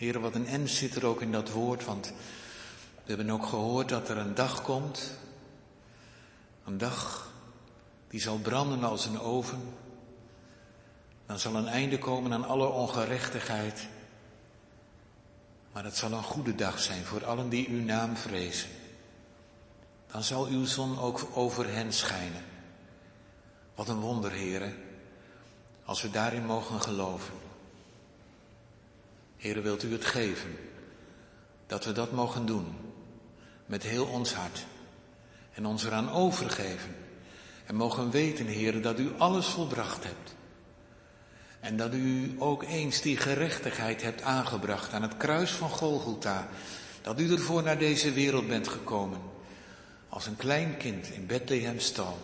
[0.03, 2.13] Heer, wat een en zit er ook in dat woord, want
[2.95, 5.11] we hebben ook gehoord dat er een dag komt.
[6.65, 7.31] Een dag
[8.07, 9.61] die zal branden als een oven.
[11.25, 13.87] Dan zal een einde komen aan alle ongerechtigheid.
[15.71, 18.69] Maar het zal een goede dag zijn voor allen die uw naam vrezen.
[20.11, 22.43] Dan zal uw zon ook over hen schijnen.
[23.75, 24.75] Wat een wonder, heren,
[25.85, 27.42] als we daarin mogen geloven.
[29.43, 30.57] Heren, wilt u het geven,
[31.67, 32.75] dat we dat mogen doen,
[33.65, 34.65] met heel ons hart,
[35.53, 36.95] en ons eraan overgeven,
[37.65, 40.35] en mogen weten, heren, dat u alles volbracht hebt.
[41.59, 46.49] En dat u ook eens die gerechtigheid hebt aangebracht aan het kruis van Golgotha.
[47.01, 49.19] Dat u ervoor naar deze wereld bent gekomen.
[50.09, 52.17] Als een klein kind in Bethlehem stal.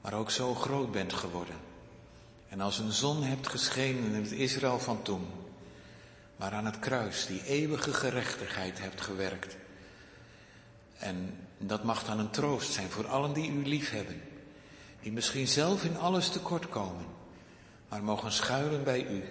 [0.00, 1.56] Maar ook zo groot bent geworden.
[2.48, 5.39] En als een zon hebt geschenen in het Israël van toen.
[6.40, 9.56] Maar aan het kruis die eeuwige gerechtigheid hebt gewerkt.
[10.98, 14.22] En dat mag dan een troost zijn voor allen die u lief hebben.
[15.02, 17.06] Die misschien zelf in alles tekort komen
[17.90, 19.24] maar mogen schuilen bij u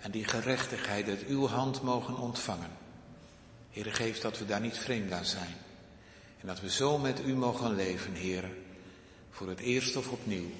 [0.00, 2.70] en die gerechtigheid uit uw hand mogen ontvangen.
[3.70, 5.54] Heere, geef dat we daar niet vreemd aan zijn
[6.40, 8.50] en dat we zo met u mogen leven, Heere,
[9.30, 10.50] voor het eerst of opnieuw.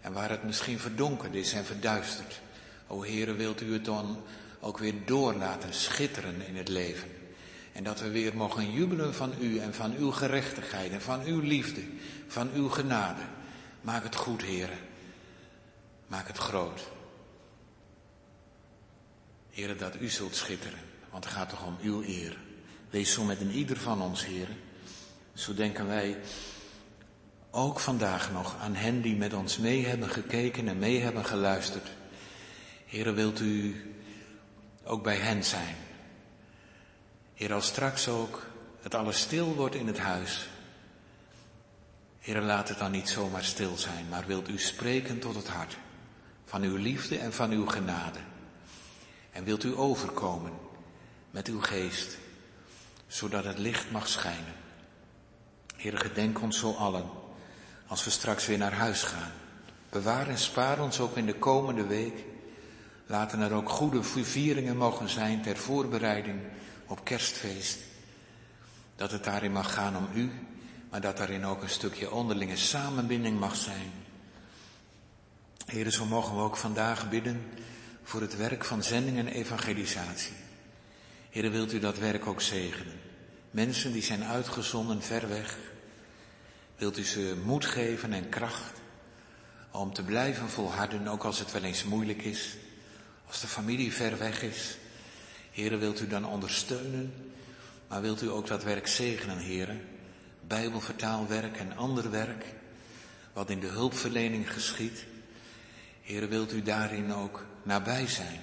[0.00, 2.40] En waar het misschien verdonkerd is en verduisterd,
[2.86, 4.22] o Heere, wilt u het dan
[4.60, 7.08] ook weer door laten schitteren in het leven.
[7.72, 11.40] En dat we weer mogen jubelen van u en van uw gerechtigheid en van uw
[11.40, 11.82] liefde,
[12.26, 13.22] van uw genade.
[13.80, 14.76] Maak het goed, Heere.
[16.06, 16.90] Maak het groot.
[19.50, 20.78] Heren, dat u zult schitteren,
[21.10, 22.36] want het gaat toch om uw eer.
[22.90, 24.56] Wees zo met een ieder van ons, heren.
[25.34, 26.18] Zo denken wij
[27.50, 31.88] ook vandaag nog aan hen die met ons mee hebben gekeken en mee hebben geluisterd.
[32.86, 33.84] Heren, wilt u
[34.88, 35.76] ook bij hen zijn?
[37.34, 38.46] Heer, als straks ook
[38.80, 40.48] het alles stil wordt in het huis.
[42.18, 45.76] Heer, laat het dan niet zomaar stil zijn, maar wilt u spreken tot het hart
[46.44, 48.18] van uw liefde en van uw genade.
[49.30, 50.52] En wilt u overkomen
[51.30, 52.16] met uw geest,
[53.06, 54.54] zodat het licht mag schijnen.
[55.76, 57.10] Heer, gedenk ons zo allen,
[57.86, 59.32] als we straks weer naar huis gaan.
[59.90, 62.24] Bewaar en spaar ons ook in de komende week.
[63.08, 66.40] Laten er ook goede vieringen mogen zijn ter voorbereiding
[66.86, 67.78] op kerstfeest.
[68.96, 70.30] Dat het daarin mag gaan om u,
[70.90, 73.92] maar dat daarin ook een stukje onderlinge samenbinding mag zijn.
[75.66, 77.42] Heren, zo mogen we ook vandaag bidden
[78.02, 80.36] voor het werk van zending en evangelisatie.
[81.30, 83.00] Heren, wilt u dat werk ook zegenen?
[83.50, 85.56] Mensen die zijn uitgezonden ver weg,
[86.76, 88.80] wilt u ze moed geven en kracht
[89.70, 92.56] om te blijven volharden, ook als het wel eens moeilijk is,
[93.28, 94.78] als de familie ver weg is.
[95.50, 97.32] Heren, wilt u dan ondersteunen,
[97.88, 99.80] maar wilt u ook dat werk zegenen, heren?
[100.46, 102.44] Bijbelvertaalwerk en ander werk,
[103.32, 105.04] wat in de hulpverlening geschiet.
[106.02, 108.40] Heer, wilt u daarin ook nabij zijn?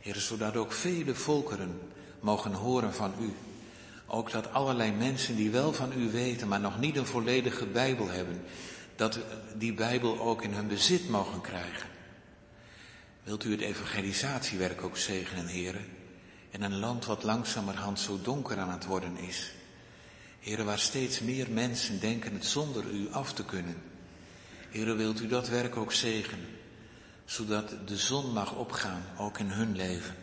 [0.00, 1.80] Heer, zodat ook vele volkeren
[2.20, 3.34] mogen horen van u.
[4.06, 8.08] Ook dat allerlei mensen die wel van u weten, maar nog niet een volledige Bijbel
[8.08, 8.42] hebben,
[8.96, 9.18] dat
[9.58, 11.91] die Bijbel ook in hun bezit mogen krijgen.
[13.22, 15.86] Wilt u het evangelisatiewerk ook zegenen, heren?
[16.50, 19.52] In een land wat langzamerhand zo donker aan het worden is.
[20.40, 23.82] Heren, waar steeds meer mensen denken het zonder u af te kunnen.
[24.70, 26.46] Heere, wilt u dat werk ook zegenen,
[27.24, 30.14] zodat de zon mag opgaan, ook in hun leven.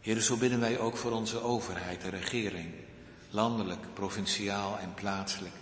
[0.00, 2.74] Heere, zo bidden wij ook voor onze overheid, de regering,
[3.30, 5.54] landelijk, provinciaal en plaatselijk.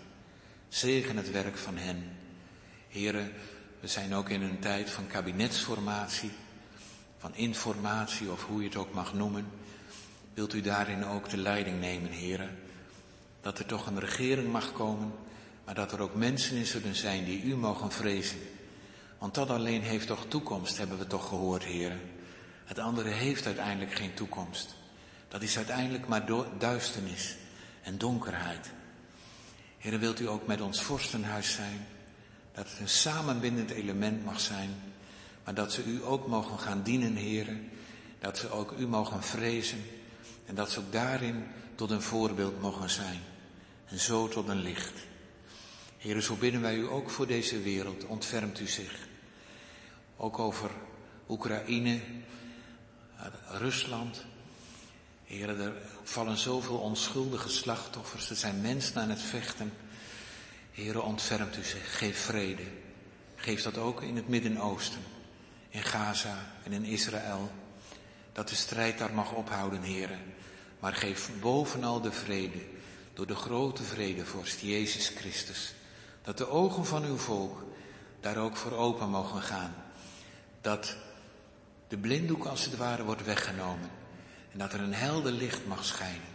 [0.69, 2.17] Zegen het werk van hen.
[2.89, 3.31] Heere,
[3.85, 6.31] We zijn ook in een tijd van kabinetsformatie,
[7.19, 9.47] van informatie of hoe je het ook mag noemen.
[10.35, 12.59] Wilt u daarin ook de leiding nemen, heren?
[13.41, 15.13] Dat er toch een regering mag komen,
[15.65, 18.39] maar dat er ook mensen in zullen zijn die u mogen vrezen.
[19.19, 22.01] Want dat alleen heeft toch toekomst, hebben we toch gehoord, heren.
[22.65, 24.75] Het andere heeft uiteindelijk geen toekomst.
[25.29, 26.27] Dat is uiteindelijk maar
[26.59, 27.37] duisternis
[27.83, 28.71] en donkerheid.
[29.79, 31.87] Heren, wilt u ook met ons vorstenhuis zijn?
[32.55, 34.71] Dat het een samenbindend element mag zijn.
[35.45, 37.71] Maar dat ze u ook mogen gaan dienen, heren.
[38.19, 39.85] Dat ze ook u mogen vrezen.
[40.47, 41.45] En dat ze ook daarin
[41.75, 43.21] tot een voorbeeld mogen zijn.
[43.87, 44.93] En zo tot een licht.
[45.97, 48.05] Heren, zo bidden wij u ook voor deze wereld.
[48.07, 49.09] Ontfermt u zich.
[50.17, 50.71] Ook over
[51.29, 52.01] Oekraïne,
[53.49, 54.25] Rusland.
[55.25, 55.73] Heren, er
[56.03, 58.31] vallen zoveel onschuldige slachtoffers.
[58.31, 59.73] Er zijn mensen aan het vechten.
[60.75, 61.99] Heren, ontfermt u zich.
[61.99, 62.63] Geef vrede.
[63.37, 65.01] Geef dat ook in het Midden-Oosten.
[65.69, 67.51] In Gaza en in Israël.
[68.33, 70.19] Dat de strijd daar mag ophouden, heren.
[70.81, 72.61] Maar geef bovenal de vrede.
[73.13, 75.75] Door de grote vredevorst, Jezus Christus.
[76.23, 77.65] Dat de ogen van uw volk
[78.21, 79.75] daar ook voor open mogen gaan.
[80.61, 80.97] Dat
[81.89, 83.91] de blinddoek als het ware wordt weggenomen.
[84.53, 86.33] En dat er een helder licht mag schijnen.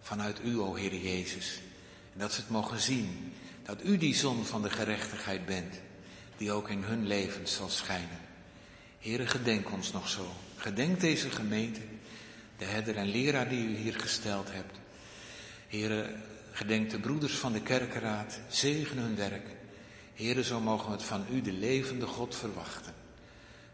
[0.00, 1.60] Vanuit u, o Heer Jezus.
[2.12, 3.34] En dat ze het mogen zien.
[3.66, 5.74] Dat u die zon van de gerechtigheid bent.
[6.36, 8.20] Die ook in hun leven zal schijnen.
[8.98, 10.26] Heere, gedenk ons nog zo.
[10.56, 11.80] Gedenk deze gemeente.
[12.58, 14.78] De herder en leraar die u hier gesteld hebt.
[15.68, 16.16] Heere,
[16.52, 18.40] gedenk de broeders van de kerkenraad.
[18.48, 19.48] Zegen hun werk.
[20.14, 22.94] Heere, zo mogen we het van u, de levende God, verwachten.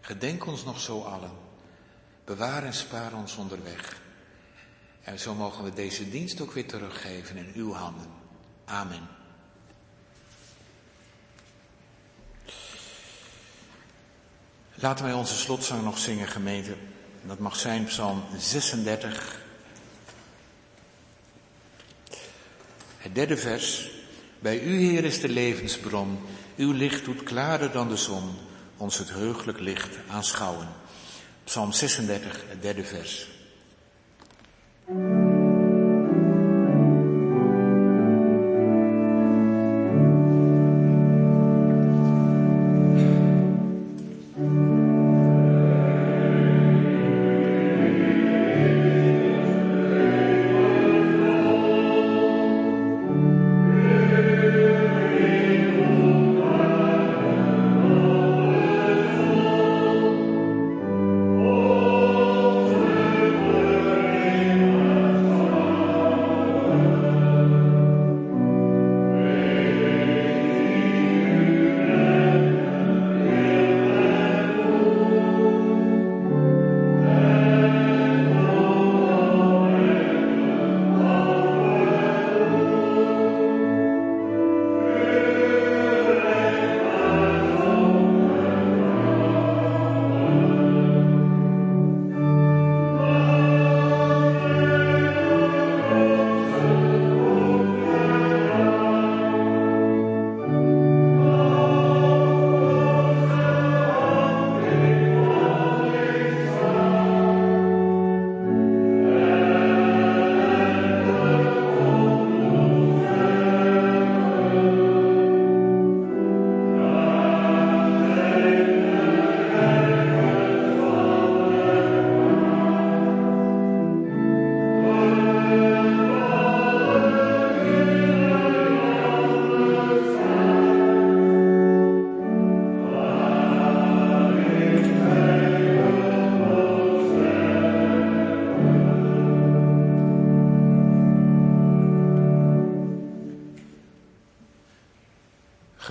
[0.01, 1.33] Gedenk ons nog zo allen.
[2.25, 4.01] Bewaar en spaar ons onderweg.
[5.03, 8.11] En zo mogen we deze dienst ook weer teruggeven in uw handen.
[8.65, 9.21] Amen.
[14.83, 16.75] Laten wij onze slotzang nog zingen, gemeente.
[17.23, 19.41] Dat mag zijn Psalm 36.
[22.97, 23.91] Het derde vers.
[24.39, 26.19] Bij u, Heer, is de levensbron.
[26.57, 28.35] Uw licht doet klaarder dan de zon
[28.77, 30.69] ons het heugelijk licht aanschouwen.
[31.45, 33.29] Psalm 36, het derde vers.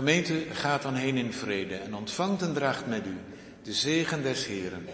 [0.02, 3.18] Gemeente, gaat dan heen in vrede en ontvangt en draagt met u
[3.64, 4.86] de zegen des Heren.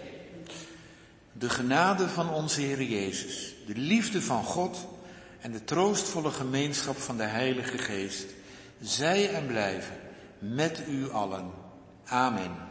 [1.32, 4.88] De genade van onze Heer Jezus, de liefde van God
[5.40, 8.26] en de troostvolle gemeenschap van de Heilige Geest,
[8.82, 9.96] zij en blijven
[10.40, 11.52] met u allen.
[12.06, 12.66] Amen.